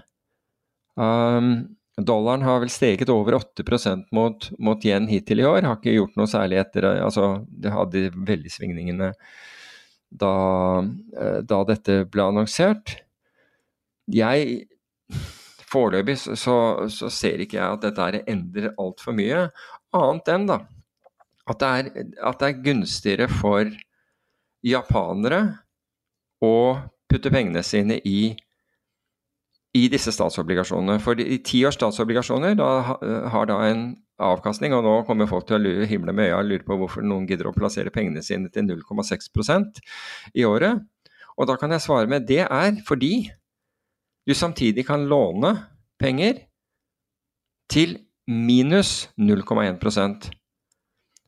[0.98, 5.64] Um, Dollaren har vel steget over 8% mot, mot yen hittil i år.
[5.66, 9.12] Har ikke gjort noe særlig etter altså Det hadde veldig svingningene
[10.08, 10.34] da,
[11.18, 13.00] eh, da dette ble annonsert.
[14.08, 14.68] Jeg
[15.68, 16.54] Foreløpig så,
[16.88, 19.50] så, ser ikke jeg at dette endrer altfor mye,
[19.98, 20.62] annet enn da
[21.48, 23.70] at det, er, at det er gunstigere for
[24.68, 25.41] japanere
[26.43, 26.54] å
[27.08, 28.34] putte pengene sine i
[29.78, 30.97] i disse statsobligasjonene.
[31.03, 32.69] For i ti års statsobligasjoner da,
[33.34, 36.49] har da en avkastning, og nå kommer folk til å lure, himle med øya og
[36.49, 39.82] lure på hvorfor noen gidder å plassere pengene sine til 0,6%
[40.38, 40.82] i året.
[41.38, 43.28] Og da kan jeg svare med det er fordi
[44.28, 45.53] du samtidig kan låne
[46.01, 46.41] penger
[47.71, 50.32] til minus 0,1%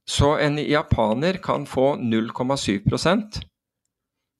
[0.09, 3.48] Så en japaner kan få 0,7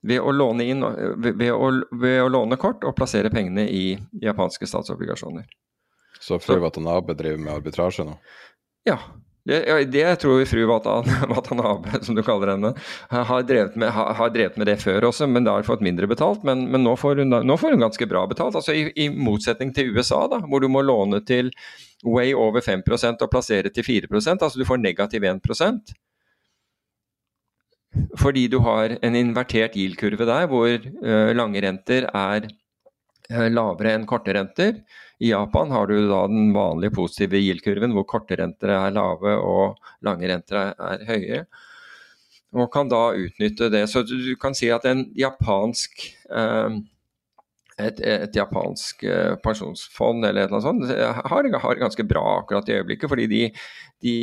[0.02, 0.84] ved å, låne inn,
[1.20, 1.72] ved, å,
[2.02, 5.48] ved å låne kort og plassere pengene i japanske statsobligasjoner.
[6.20, 8.16] Så fru Watanabe driver med arbitrasje nå?
[8.88, 9.00] Ja.
[9.50, 12.74] Det, det tror fru Watanabe, som du kaller henne,
[13.10, 16.08] har drevet, med, har, har drevet med det før også, men da har fått mindre
[16.12, 16.44] betalt.
[16.46, 18.60] Men, men nå, får hun, nå, får hun, ganske bra betalt.
[18.60, 21.50] altså I, i motsetning til USA, da, hvor du må låne til
[22.06, 25.42] way over 5% og plassere til 4% altså du får negativ 1
[28.20, 32.46] fordi du har en invertert GIL-kurve der, hvor uh, lange renter er
[33.32, 34.84] uh, lavere enn korte renter.
[35.20, 39.82] I Japan har du da den vanlige positive GIL-kurven, hvor korte renter er lave og
[40.06, 41.42] lange renter er, er, høye.
[42.56, 43.84] Og kan da utnytte det.
[43.92, 46.80] Så du, kan si at en japansk uh,
[47.80, 49.04] et, et, japansk
[49.44, 53.10] pensjonsfond eller noe sånt har, har ganske bra akkurat i øyeblikket.
[53.12, 53.44] Fordi de,
[54.04, 54.16] de,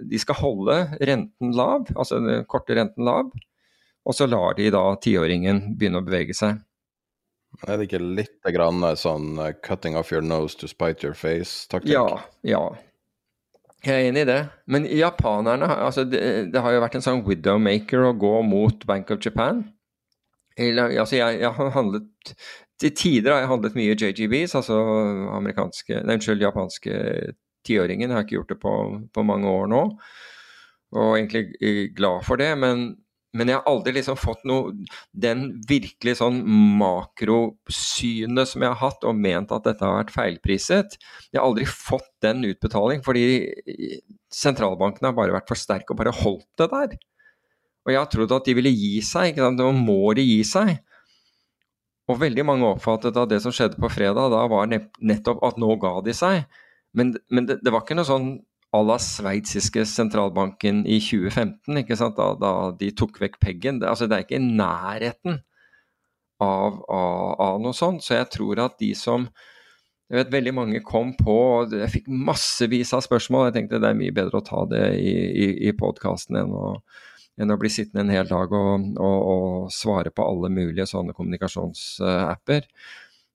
[0.00, 3.30] de, skal holde renten lav, altså den korte renten lav,
[4.06, 6.60] og så lar de da tiåringen begynne å bevege seg.
[7.64, 11.94] Er det ikke litt grann sånn uh, 'cutting off your nose to spite your face'-taktikk?
[11.94, 12.64] Ja, ja.
[13.86, 14.40] Jeg er enig i det.
[14.66, 16.20] Men japanerne altså det,
[16.52, 19.64] det, har jo vært en sånn widowmaker å gå mot Bank of Japan.
[20.56, 22.32] Altså jeg, jeg, har handlet
[22.82, 24.76] Til tider har jeg handlet mye JGBs, altså
[25.32, 27.00] amerikanske, nei, unnskyld, japanske
[27.66, 28.10] tiåringen.
[28.10, 28.76] Jeg har ikke gjort det på,
[29.16, 29.82] på, mange år nå,
[30.96, 31.46] og egentlig
[31.96, 32.50] glad for det.
[32.60, 32.84] Men,
[33.36, 34.74] men jeg har aldri liksom fått noe
[35.12, 36.42] Den virkelig sånn
[36.80, 40.98] makrosynet som jeg har hatt og ment at dette har vært feilpriset.
[41.32, 43.24] Jeg har aldri fått den utbetaling, fordi
[44.32, 46.98] sentralbankene har bare vært for sterke og bare holdt det der.
[47.86, 49.40] Og jeg har trodd at de ville gi seg.
[49.54, 50.76] Nå må de gi seg.
[52.06, 55.72] Og veldig mange oppfattet at det som skjedde på fredag, da var nettopp at nå
[55.82, 56.44] ga de seg.
[56.96, 58.28] Men, men det, det, var ikke noe sånn
[58.74, 62.16] à la sveitsiske sentralbanken i 2015, ikke sant?
[62.18, 63.82] Da, da de tok vekk peggen.
[63.82, 65.40] Det, altså, det er ikke i nærheten
[66.42, 68.04] av, av, av, noe sånt.
[68.06, 69.28] Så jeg tror at de som
[70.06, 73.48] jeg vet Veldig mange kom på, og jeg fikk massevis av spørsmål.
[73.48, 76.52] Jeg tenkte det er mye bedre å ta det i, i, i podkasten enn,
[77.40, 81.14] enn, å bli sittende en hel dag og, og, og svare på alle mulige sånne
[81.16, 82.64] kommunikasjonsapper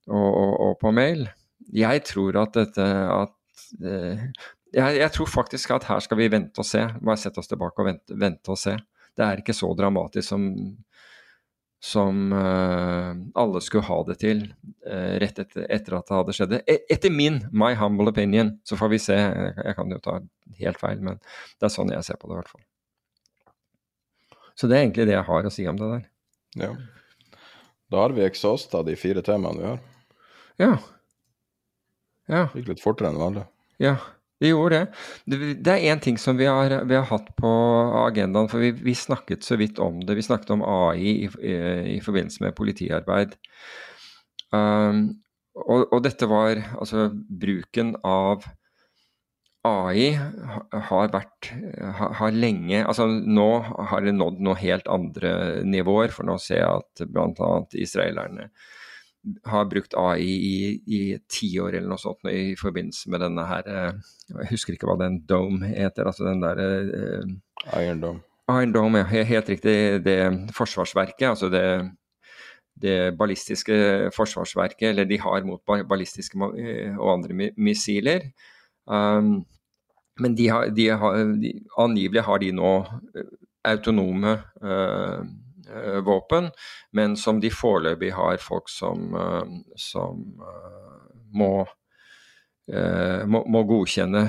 [0.10, 1.28] og, og, på mail.
[1.72, 3.38] Jeg tror at dette at
[3.80, 4.24] Eh,
[4.72, 6.86] jeg, jeg, tror faktisk at her skal vi vente og se.
[7.02, 8.78] Bare sette oss tilbake og vente, vente og se.
[9.18, 10.46] Det er ikke så dramatisk som,
[11.84, 14.46] som uh, alle skulle ha det til
[14.88, 16.56] uh, rett etter, etter, at det hadde skjedd.
[16.64, 19.18] E, etter min, my humble opinion, så får vi se.
[19.20, 20.22] Jeg, kan jo ta
[20.62, 21.20] helt feil, men
[21.60, 22.64] det er sånn jeg ser på det i hvert fall.
[24.58, 26.08] Så det er egentlig det jeg har å si om det der.
[26.62, 26.72] Ja.
[27.92, 29.84] Da har vi exhausta de fire temaene vi har.
[30.62, 30.72] Ja.
[32.32, 32.44] ja.
[32.52, 33.46] Det Gikk litt fortere enn vanlig.
[33.82, 33.96] Ja,
[34.42, 35.58] Vi gjorde det.
[35.62, 37.50] Det er én ting som vi har, vi har, hatt på
[38.08, 40.16] agendaen, for vi, vi, snakket så vidt om det.
[40.18, 41.58] Vi snakket om AI i, i,
[41.98, 43.36] i forbindelse med politiarbeid.
[44.50, 45.22] Um,
[45.54, 48.48] og, og, dette var altså bruken av
[49.68, 55.34] AI har vært har, har lenge Altså nå har det nådd noen helt andre
[55.68, 57.52] nivåer, for nå ser jeg at bl.a.
[57.78, 58.50] israelerne
[59.46, 64.14] har brukt AI i, i tiår eller noe sånt i forbindelse med denne her eh,
[64.32, 67.34] Jeg husker ikke hva den Dome heter, altså den der eh,
[67.84, 68.24] Iron Dome.
[68.50, 69.26] Iron Dome, ja.
[69.30, 69.76] Helt riktig.
[70.06, 70.18] Det
[70.58, 71.66] forsvarsverket, altså det,
[72.82, 78.32] det ballistiske forsvarsverket, eller de har mot ballistiske eh, og andre missiler.
[78.90, 79.42] Um,
[80.22, 82.74] men de har, de har, de, angivelig har de nå
[83.68, 85.22] autonome uh,
[85.76, 86.50] Eh, våpen,
[86.92, 89.46] men som de foreløpig har folk som, uh,
[89.80, 91.54] som uh, må
[93.28, 94.22] må, må, godkjenne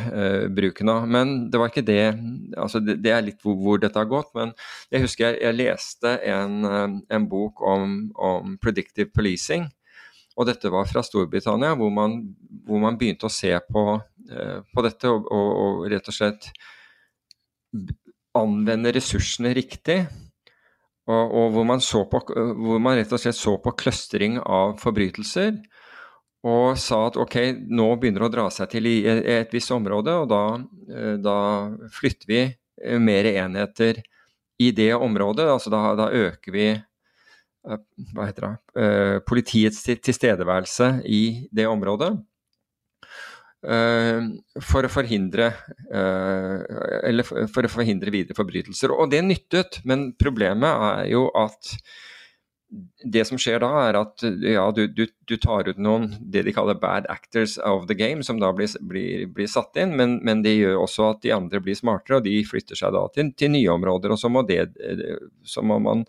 [0.50, 1.04] bruken av.
[1.06, 2.16] Men det var ikke det
[2.58, 4.32] altså det, det, er litt hvor, hvor, dette har gått.
[4.34, 4.50] Men
[4.90, 6.56] jeg husker jeg, jeg leste en,
[7.06, 9.68] en bok om, om, predictive policing.
[10.38, 12.20] Og dette var fra Storbritannia, hvor man,
[12.66, 16.48] hvor man begynte å se på, uh, på dette og, og, og, rett og slett
[18.38, 20.00] anvende ressursene riktig.
[21.10, 25.58] Og, og hvor, man på, hvor, man rett og slett så på kløstring av forbrytelser.
[26.48, 27.36] Og sa at ok,
[27.70, 30.42] nå begynner det å dra seg til i et visst område, og da,
[30.90, 31.36] eh, da
[31.94, 34.00] flytter vi eh, mer enheter
[34.58, 35.46] i det området.
[35.52, 36.82] Altså da, da øker vi eh,
[37.62, 41.22] hva heter det, politiets tilstedeværelse i
[41.54, 42.10] det området.
[43.62, 44.22] Eh,
[44.66, 45.52] for å forhindre
[45.94, 48.90] eh, for å forhindre videre forbrytelser.
[48.90, 51.76] Og det nyttet, men problemet er jo at
[53.04, 56.54] det som skjer da, er at ja, du, du, du, tar ut noen det de
[56.56, 60.40] kaller bad actors of the game, som da blir, blir, blir satt inn, men, men,
[60.42, 63.52] det gjør også at de andre blir smartere, og de flytter seg da til, til
[63.52, 64.16] nye områder.
[64.16, 64.72] Og så må, det,
[65.46, 66.06] så må, man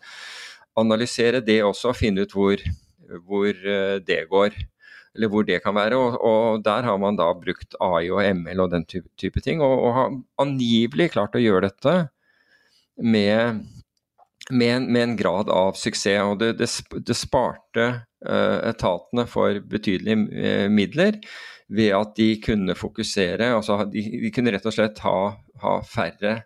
[0.80, 2.62] analysere det også og finne ut hvor,
[3.28, 4.56] hvor eh, det går.
[5.14, 5.98] eller hvor det kan være.
[5.98, 9.62] Og, og, der har man da brukt AI og ML og den type, type ting,
[9.62, 11.94] og, og, har angivelig klart å gjøre dette
[12.98, 13.62] med,
[14.50, 16.24] med, med en grad av suksess.
[16.26, 16.70] Og det, det,
[17.06, 17.90] det sparte
[18.26, 21.22] uh, etatene for betydelige uh, midler
[21.74, 23.54] ved at de kunne fokusere.
[23.54, 25.18] altså De, de kunne rett og slett ha,
[25.62, 26.40] ha færre,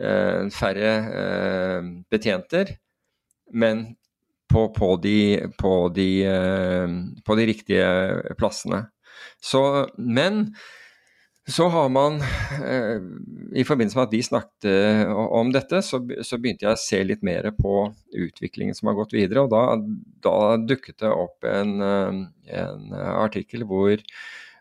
[0.00, 0.94] uh, færre
[2.08, 2.72] betjenter,
[3.52, 3.84] men
[4.52, 5.16] på, på, de,
[5.60, 6.08] på, de,
[7.24, 7.86] på de riktige
[8.36, 8.84] plassene.
[9.40, 9.62] Så,
[9.96, 10.50] men
[11.48, 12.20] så har man,
[12.66, 13.02] eh,
[13.52, 17.24] i forbindelse med at vi snakket eh, om dette, så, begynte jeg å se litt
[17.26, 19.42] mer på utviklingen som har gått videre.
[19.42, 19.64] Og da,
[20.22, 22.22] da dukket det opp en, eh,
[22.62, 24.04] en, artikkel hvor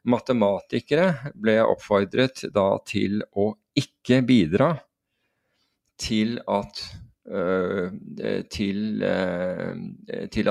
[0.10, 2.48] matematikere ble oppfordret
[2.90, 4.74] til å ikke bidra
[6.02, 9.76] til at Eh, til, eh,
[10.32, 10.50] til,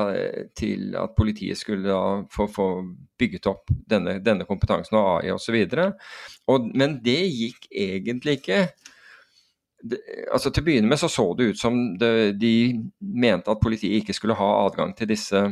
[0.57, 1.97] til, at politiet skulle
[2.33, 2.69] få, få
[3.21, 5.59] bygget opp denne, denne kompetansen og AI osv.
[6.73, 8.63] Men det gikk egentlig ikke.
[10.33, 12.55] Altså Til å begynne med så så det ut som det, de
[13.01, 15.45] mente at politiet ikke skulle ha adgang til disse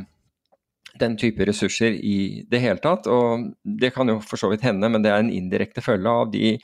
[0.99, 3.09] den type ressurser i det hele tatt.
[3.09, 6.33] Og det kan jo for så vidt hende, men det er en indirekte følge av,
[6.33, 6.57] de,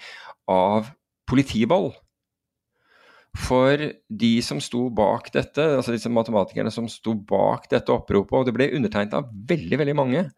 [0.51, 0.89] av
[1.31, 1.93] politivold.
[3.35, 8.47] For de som sto bak dette, altså disse matematikerne som sto bak dette oppropet, og
[8.47, 10.29] det ble undertegnet av veldig, veldig mange,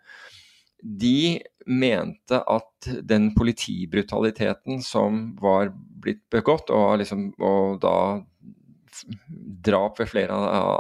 [0.81, 7.97] de mente at den politibrutaliteten som var blitt begått, og, liksom, og da
[9.67, 10.37] drap ved flere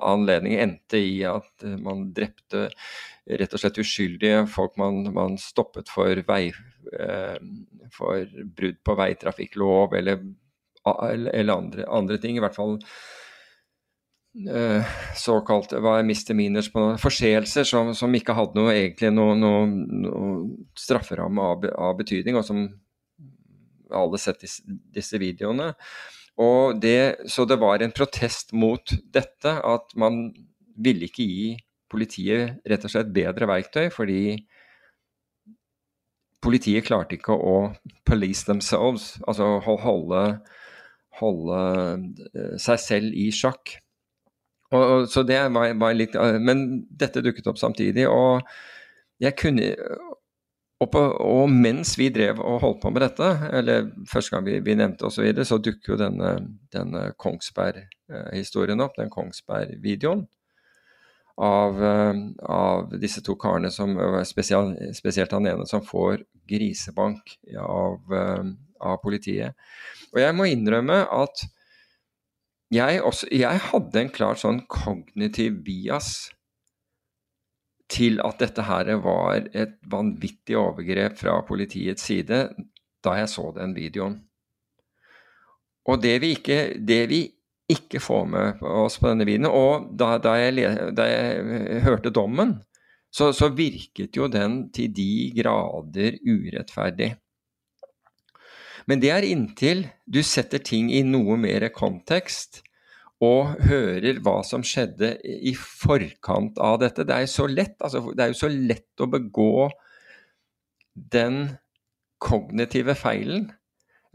[0.07, 2.71] anledninger endte i at man drepte
[3.27, 6.47] rett og slett uskyldige folk man, man stoppet for, vei,
[6.97, 7.37] eh,
[7.93, 8.25] for
[8.57, 10.23] brudd på veitrafikklov eller
[10.87, 12.39] eller andre, andre ting.
[12.39, 12.77] I hvert fall
[14.47, 19.63] uh, såkalt hva er misdemeanors på forseelser som, som, ikke hadde noe, egentlig noe, noe,
[19.67, 20.35] noe
[20.79, 22.67] strafferamme av, av, betydning, og som
[23.97, 25.73] alle sett disse, disse videoene.
[26.43, 30.29] Og det, så det var en protest mot dette, at man
[30.77, 31.55] ville ikke gi
[31.91, 34.37] politiet rett og slett bedre verktøy, fordi
[36.45, 37.57] politiet klarte ikke å
[38.07, 40.23] police themselves, altså holde
[41.21, 41.61] holde
[42.33, 43.77] eh, seg selv i sjakk.
[44.75, 48.43] Og, og, så det var, var, litt eh, Men dette dukket opp samtidig, og
[49.23, 49.71] jeg kunne
[50.77, 54.59] og, på, og, mens vi drev og holdt på med dette, eller første gang vi,
[54.61, 56.33] vi nevnte osv., så, videre, så dukker jo denne,
[56.75, 60.27] denne Kongsberg-historien opp, den Kongsberg-videoen.
[61.37, 63.93] Av, eh, av, disse to karene, som,
[64.25, 68.15] spesielt, spesielt han ene, som får grisebank av,
[68.81, 69.53] av politiet.
[70.15, 71.45] Og jeg må innrømme at
[72.73, 76.15] jeg, også, jeg hadde en klart sånn kognitiv bias
[77.93, 82.49] til at dette her var et vanvittig overgrep fra politiets side
[83.07, 84.19] da jeg så den videoen.
[85.87, 87.21] Og det vi ikke, det vi
[87.71, 92.57] ikke få med oss på denne videoen, og da, da, jeg, da jeg, hørte dommen,
[93.11, 97.15] så, så virket jo den til de grader urettferdig.
[98.87, 102.63] Men det er inntil du setter ting i noe mer kontekst
[103.25, 107.07] og hører hva som skjedde i forkant av dette.
[107.09, 109.69] Det er så lett, altså, det er jo så lett å begå
[110.95, 111.57] den
[112.23, 113.49] kognitive feilen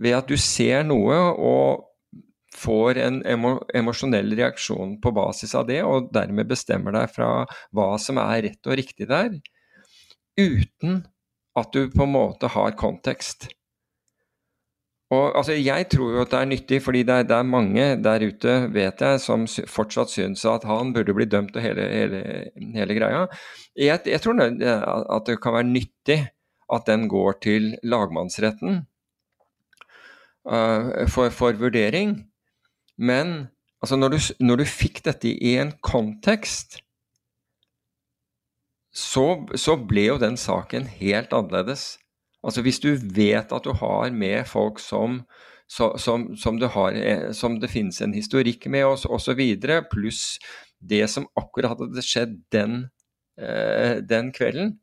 [0.01, 1.90] ved at du ser noe og
[2.55, 7.31] får en emo emosjonell reaksjon på basis av det, og dermed bestemmer deg fra
[7.75, 9.33] hva som er rett og riktig der,
[10.39, 11.01] uten
[11.59, 13.49] at du på en måte har kontekst.
[15.11, 17.87] Og altså, Jeg tror jo at det er nyttig, fordi det er, det er, mange
[18.03, 22.21] der ute, vet jeg, som fortsatt syns at han burde bli dømt og hele, hele,
[22.77, 23.25] hele greia.
[23.75, 26.19] Jeg, jeg, tror at det kan være nyttig
[26.71, 28.85] at den går til lagmannsretten
[30.47, 32.15] uh, for, for, vurdering.
[33.01, 33.49] Men
[33.81, 36.79] altså, når, du, når du fikk dette i en kontekst,
[38.91, 39.25] så,
[39.55, 41.95] så ble jo den saken helt annerledes.
[42.43, 45.21] Altså Hvis du vet at du har med folk som,
[45.71, 45.95] som,
[46.35, 46.57] som,
[46.91, 49.41] eh, som det finnes en historikk med osv.,
[49.91, 50.23] pluss
[50.81, 52.89] det som akkurat hadde skjedd den,
[53.39, 54.79] eh, den, kvelden,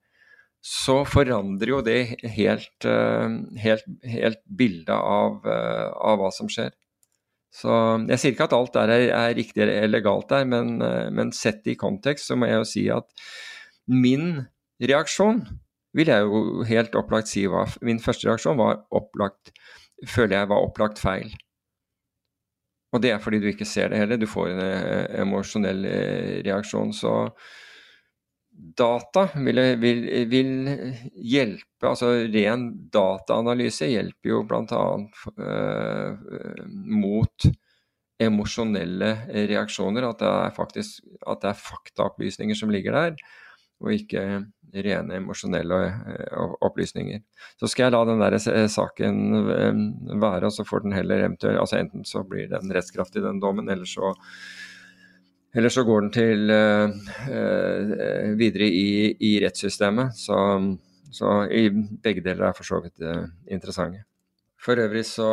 [0.64, 1.98] så forandrer jo det
[2.38, 3.28] helt, eh,
[3.62, 6.72] helt, helt bildet av, av, hva som skjer.
[7.54, 7.72] Så
[8.10, 10.76] Jeg sier ikke at alt der er, er riktig eller galt der, men,
[11.16, 13.08] men sett i kontekst så må jeg jo si at
[13.88, 14.44] min
[14.84, 15.40] reaksjon
[15.96, 19.52] vil jeg jo helt opplagt si var Min første reaksjon var opplagt
[20.06, 21.32] Føler jeg var opplagt feil.
[22.94, 24.20] Og det er fordi du ikke ser det heller.
[24.20, 26.92] Du får en eh, emosjonell eh, reaksjon.
[26.94, 27.10] Så
[28.58, 30.52] data vil, vil, vil,
[31.14, 34.84] hjelpe, altså ren dataanalyse hjelper jo bl.a.
[35.38, 37.48] Uh, mot
[38.18, 39.12] emosjonelle
[39.50, 40.08] reaksjoner.
[40.10, 43.18] At det er faktisk at det er faktaopplysninger som ligger der,
[43.78, 44.24] og ikke
[44.74, 47.22] rene emosjonelle uh, opplysninger.
[47.62, 48.38] Så skal jeg la den der
[48.72, 53.22] saken uh, være, og så får den heller eventuelt altså Enten så blir den rettskraftig,
[53.22, 54.16] den dommen, eller så
[55.54, 56.90] eller så går den til uh,
[57.28, 60.12] uh, videre i, i, rettssystemet.
[60.18, 60.36] Så,
[61.12, 61.68] så, i
[62.04, 64.04] begge deler er for så vidt uh, interessante.
[64.58, 65.24] For øvrig så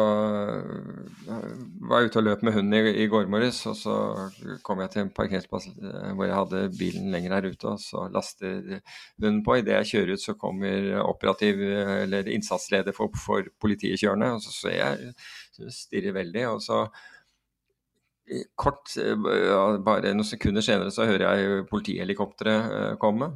[1.90, 3.96] var jeg ute og løp med hunden i, i går morges, og så
[4.64, 8.84] kom jeg til en parkeringsplass hvor jeg hadde bilen lenger her ute, og så laster
[9.18, 9.58] hunden på.
[9.58, 14.54] Idet jeg kjører ut, så kommer operativ eller innsatsleder for, for politiet kjørende, og så
[14.60, 16.48] ser jeg stirrer veldig.
[16.54, 16.84] og så
[18.58, 19.16] kort, eh,
[19.86, 23.36] bare noen sekunder senere så hører jeg politihelikopteret eh, komme.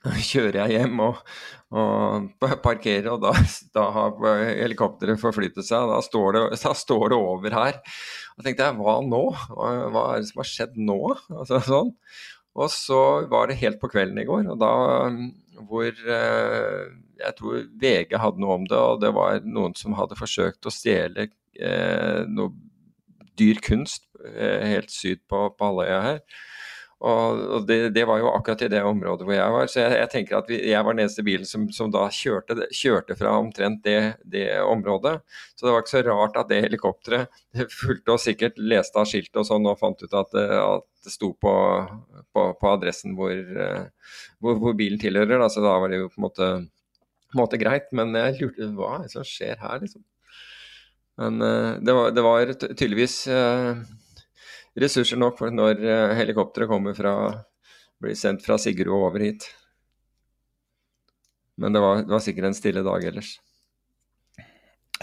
[0.30, 1.20] Kjører jeg hjem og,
[1.76, 2.30] og
[2.66, 3.34] parkerer, og da,
[3.76, 5.90] da, har helikopteret forflyttet seg.
[5.92, 7.80] Da står, det, da står det over her.
[8.36, 9.24] Og tenkte jeg, hva nå?
[9.52, 11.00] Hva, er det som har skjedd nå?
[11.36, 11.94] Altså, sånn.
[12.58, 14.72] Og så var det helt på kvelden i går, og da
[15.68, 16.86] hvor eh,
[17.20, 20.72] jeg tror VG hadde noe om det, og det var noen som hadde forsøkt å
[20.72, 21.28] stjele
[21.60, 22.54] eh, noe
[23.38, 26.24] dyr kunst eh, helt syd på, på halvøya her.
[27.00, 29.68] Og, det, det, var jo akkurat i det området hvor jeg var.
[29.72, 32.66] Så jeg, jeg tenker at vi, jeg var den eneste bilen som, som da kjørte,
[32.76, 35.14] kjørte, fra omtrent det, det, området.
[35.54, 37.40] Så det var ikke så rart at det helikopteret
[37.80, 41.32] fulgte og sikkert leste av skiltet og sånn og fant ut at, at det sto
[41.40, 41.54] på,
[42.36, 45.40] på, på adressen hvor, eh, hvor, hvor, bilen tilhører.
[45.40, 45.48] Da.
[45.48, 46.52] Så da var det jo på en måte,
[47.40, 47.88] måte greit.
[47.96, 50.04] Men jeg lurte hva er det som skjer her, liksom.
[51.18, 53.80] Men uh, det, var, det, var, tydeligvis uh,
[54.78, 57.14] ressurser nok for når uh, helikopteret kommer fra
[58.00, 59.44] blir sendt fra Sigurd og over hit.
[61.60, 63.34] Men det var, det var sikkert en stille dag ellers.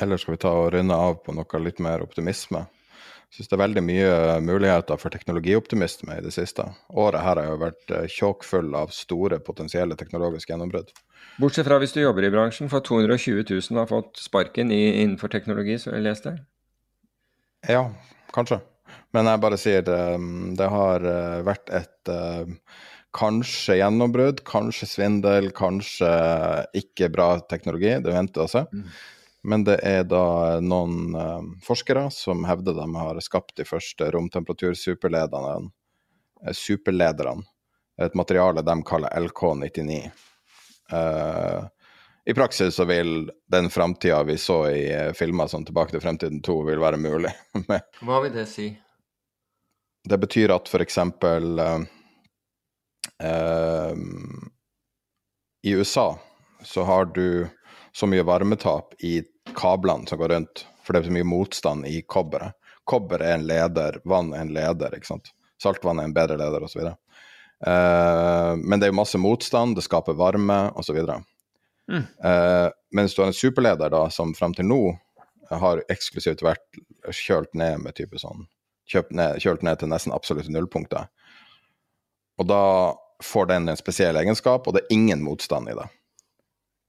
[0.02, 2.64] Eller skal vi ta og runde av på noe litt mer optimisme?
[3.28, 4.12] Jeg syns det er veldig mye
[4.42, 6.64] muligheter for teknologioptimisme i det siste.
[6.96, 10.94] Året her har jo vært tjåkfull av store potensielle teknologiske gjennombrudd.
[11.42, 15.34] Bortsett fra hvis du jobber i bransjen, for 220 000 har fått sparken i, innenfor
[15.34, 16.38] teknologi, så jeg leste?
[17.68, 17.84] Ja,
[18.34, 18.62] kanskje.
[19.14, 20.02] Men jeg bare sier det,
[20.58, 22.16] det har eh, vært et
[23.18, 26.10] kanskje gjennombrudd, kanskje svindel, kanskje
[26.78, 27.96] ikke bra teknologi.
[28.04, 28.64] Det venter å se.
[28.72, 28.90] Mm.
[29.44, 35.70] Men det er da noen uh, forskere som hevder de har skapt de første romtemperatursuperlederne.
[36.54, 37.46] Superlederne.
[38.02, 40.00] Et materiale de kaller LK99.
[40.94, 41.66] Uh,
[42.26, 46.42] I praksis så vil den framtida vi så i uh, filmer som Tilbake til fremtiden
[46.46, 47.34] 2, vil være mulig.
[48.06, 48.72] Hva vil det si?
[50.08, 51.58] Det betyr at for eksempel
[55.66, 56.06] I USA
[56.64, 57.48] så har du
[57.98, 59.24] så mye varmetap i
[59.58, 62.54] kablene som går rundt, for det er så mye motstand i kobberet.
[62.88, 65.32] Kobber er en leder, vann er en leder, ikke sant.
[65.64, 66.84] Saltvann er en bedre leder, osv.
[67.66, 71.02] Uh, men det er jo masse motstand, det skaper varme osv.
[71.90, 72.06] Mm.
[72.22, 74.80] Uh, mens du har en superleder da, som frem til nå
[75.50, 76.80] har eksklusivt vært
[77.10, 78.46] kjølt ned med type sånn
[79.10, 81.10] ned, Kjølt ned til nesten absolutte nullpunkter.
[82.38, 82.64] Og da
[83.26, 85.90] får den en spesiell egenskap, og det er ingen motstand i det.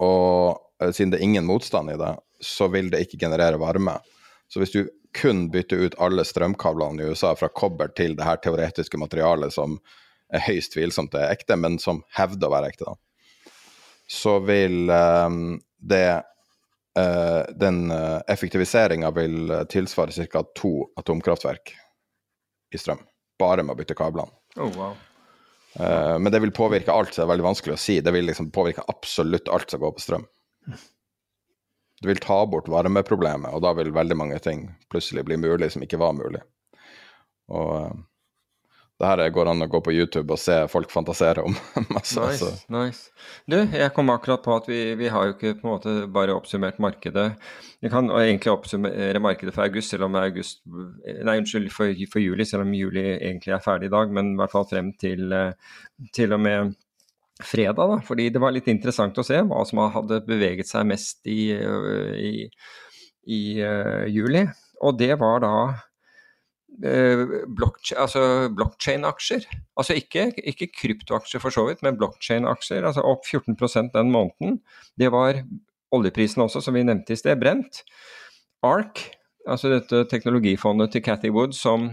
[0.04, 2.14] Og siden det er ingen motstand i det,
[2.44, 3.98] så vil det ikke generere varme.
[4.48, 4.84] Så hvis du
[5.16, 9.78] kun bytter ut alle strømkablene i USA fra kobber til det her teoretiske materialet som
[10.32, 13.54] er høyst tvilsomt er ekte, men som hevder å være ekte, da,
[14.08, 16.20] så vil um, det
[16.98, 20.42] uh, Den uh, effektiviseringa vil tilsvare ca.
[20.56, 21.74] to atomkraftverk
[22.74, 23.00] i strøm.
[23.38, 24.32] Bare med å bytte kablene.
[24.56, 24.96] Oh, wow.
[25.78, 28.00] Uh, men det vil påvirke alt, så det er veldig vanskelig å si.
[28.04, 30.26] Det vil liksom påvirke absolutt alt som går på strøm.
[32.00, 35.82] Du vil ta bort varmeproblemet, og da vil veldig mange ting plutselig bli mulig som
[35.82, 36.44] ikke var mulig.
[37.50, 37.96] Og
[38.98, 41.54] det her går an å gå på YouTube og se folk fantasere om
[41.94, 42.18] masse.
[42.18, 42.48] Nice, altså.
[42.74, 43.28] nice.
[43.46, 46.34] Du, jeg kom akkurat på at vi, vi, har jo ikke på en måte bare
[46.34, 47.28] oppsummert markedet.
[47.78, 52.46] Vi kan egentlig oppsummere markedet for august, selv om august Nei, unnskyld, for, for, juli,
[52.46, 55.30] selv om juli egentlig er ferdig i dag, men i hvert fall frem til,
[56.14, 56.74] til og med
[57.44, 57.90] fredag.
[57.90, 61.52] da, fordi det var litt interessant å se hva som hadde beveget seg mest i,
[61.52, 62.32] i,
[63.26, 64.46] i uh, juli.
[64.82, 65.54] Og det var da
[66.78, 67.24] Eh,
[68.54, 69.46] blockchain-aksjer.
[69.74, 72.84] Altså ikke, ikke, kryptoaksjer for så vidt, men blockchain-aksjer.
[72.86, 74.60] Altså opp 14% den måneden.
[74.98, 75.42] Det var
[75.94, 77.82] oljeprisen også, som vi nevnte i sted, brent.
[78.62, 79.02] ARK,
[79.48, 81.90] altså dette teknologifondet til Cathy Wood, som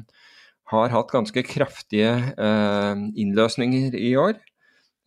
[0.70, 4.38] har hatt ganske kraftige eh, innløsninger i år.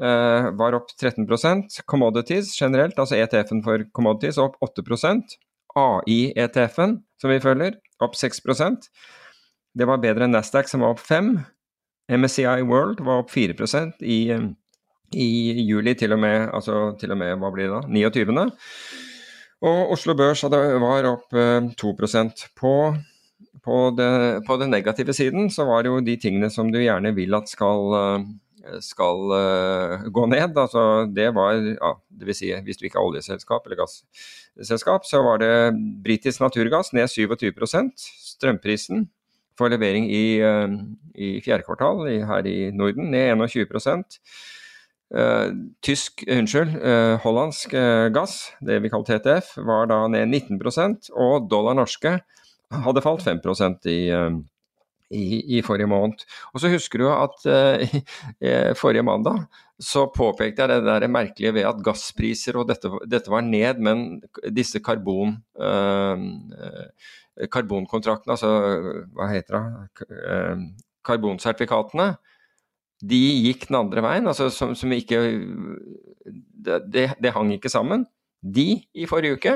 [0.03, 5.37] Eh, var opp 13% Commodities generelt, altså ETF-en for commodities, opp 8%
[5.79, 8.89] AI-ETF-en, som vi følger, opp 6%
[9.79, 11.37] Det var bedre enn Nasdaq, som var opp 5
[12.09, 14.21] MSCI World var opp 4% i,
[15.13, 15.29] i
[15.69, 18.49] juli, til og med, altså til og med hva blir det da, 29.
[19.69, 22.75] Og Oslo Børs var opp 2% på
[23.69, 27.13] på, det, på den negative siden så var det jo de tingene som du gjerne
[27.17, 28.29] vil at skal, eh,
[28.85, 30.57] skal uh, gå ned.
[30.57, 35.23] Altså, det var, ja, det vil si hvis du ikke er oljeselskap eller gasselskap, så
[35.27, 35.53] var det
[36.05, 39.09] britisk naturgass ned 27% Strømprisen
[39.59, 40.69] for levering i, uh,
[41.15, 44.21] i fjerde kvartal i, her i Norden ned 21
[45.09, 46.75] Uh, tysk, unnskyld,
[47.25, 47.73] hollandsk
[48.13, 52.19] gass, det vi kaller TTF, var da ned 19% og dollar norske
[52.71, 54.31] hadde falt 5% i, eh,
[55.11, 56.25] i, i, forrige måned.
[56.53, 57.47] Og så husker du at
[58.45, 59.47] eh, forrige mandag
[59.79, 64.07] så påpekte jeg det der merkelige ved at gasspriser og dette, dette var ned, men
[64.55, 68.51] disse karbon, eh, karbonkontraktene, altså
[69.15, 70.09] hva heter det,
[71.07, 72.17] karbonsertifikatene,
[72.99, 74.27] de gikk den andre veien.
[74.27, 75.21] altså som, som ikke
[76.35, 78.09] det, det, det hang ikke sammen.
[78.43, 79.55] De i forrige uke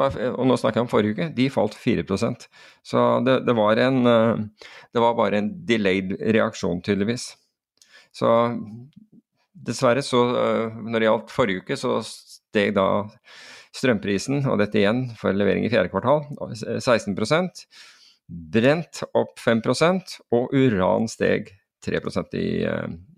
[0.00, 2.46] og nå snakker jeg om forrige uke, de falt 4%
[2.86, 7.32] Så det, det, var en, eh, det var bare en delayed reaksjon, tydeligvis.
[8.12, 8.28] Så
[9.52, 12.86] dessverre, så eh, når det gjaldt forrige uke, så steg da
[13.72, 17.64] strømprisen, og dette igjen for levering i fjerde kvartal, 16%
[18.32, 21.50] Brent opp 5% og uran steg
[21.84, 21.98] 3
[22.38, 22.46] i,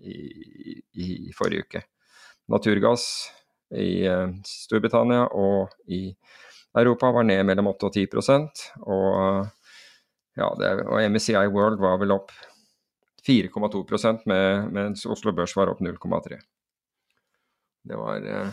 [0.01, 0.15] i,
[0.91, 1.81] i, i, forrige uke.
[2.51, 3.05] Naturgass
[3.77, 4.03] i
[4.43, 6.09] Storbritannia og i
[6.75, 9.47] Europa var ned mellom 8 og 10% og,
[10.35, 12.33] ja, det, og MSCI World var vel opp
[13.25, 16.41] 4,2% mens Oslo Børs var opp 0,3
[17.85, 18.47] det var, eh,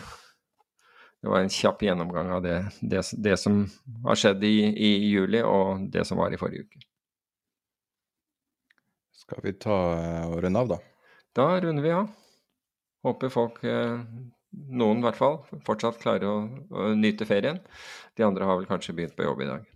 [1.21, 3.63] det var en kjapp gjennomgang av det, det, det som
[4.05, 6.83] har skjedd i, i, juli og det som var i forrige uke.
[9.23, 10.79] Skal vi ta eh, og runde av, da?
[11.33, 12.11] Da runder vi av.
[13.07, 14.03] Håper folk eh,
[14.53, 16.37] noen i hvert fall fortsatt klarer å,
[16.71, 17.61] å, nyte ferien.
[18.19, 19.72] De andre har vel kanskje begynt på jobb i dag.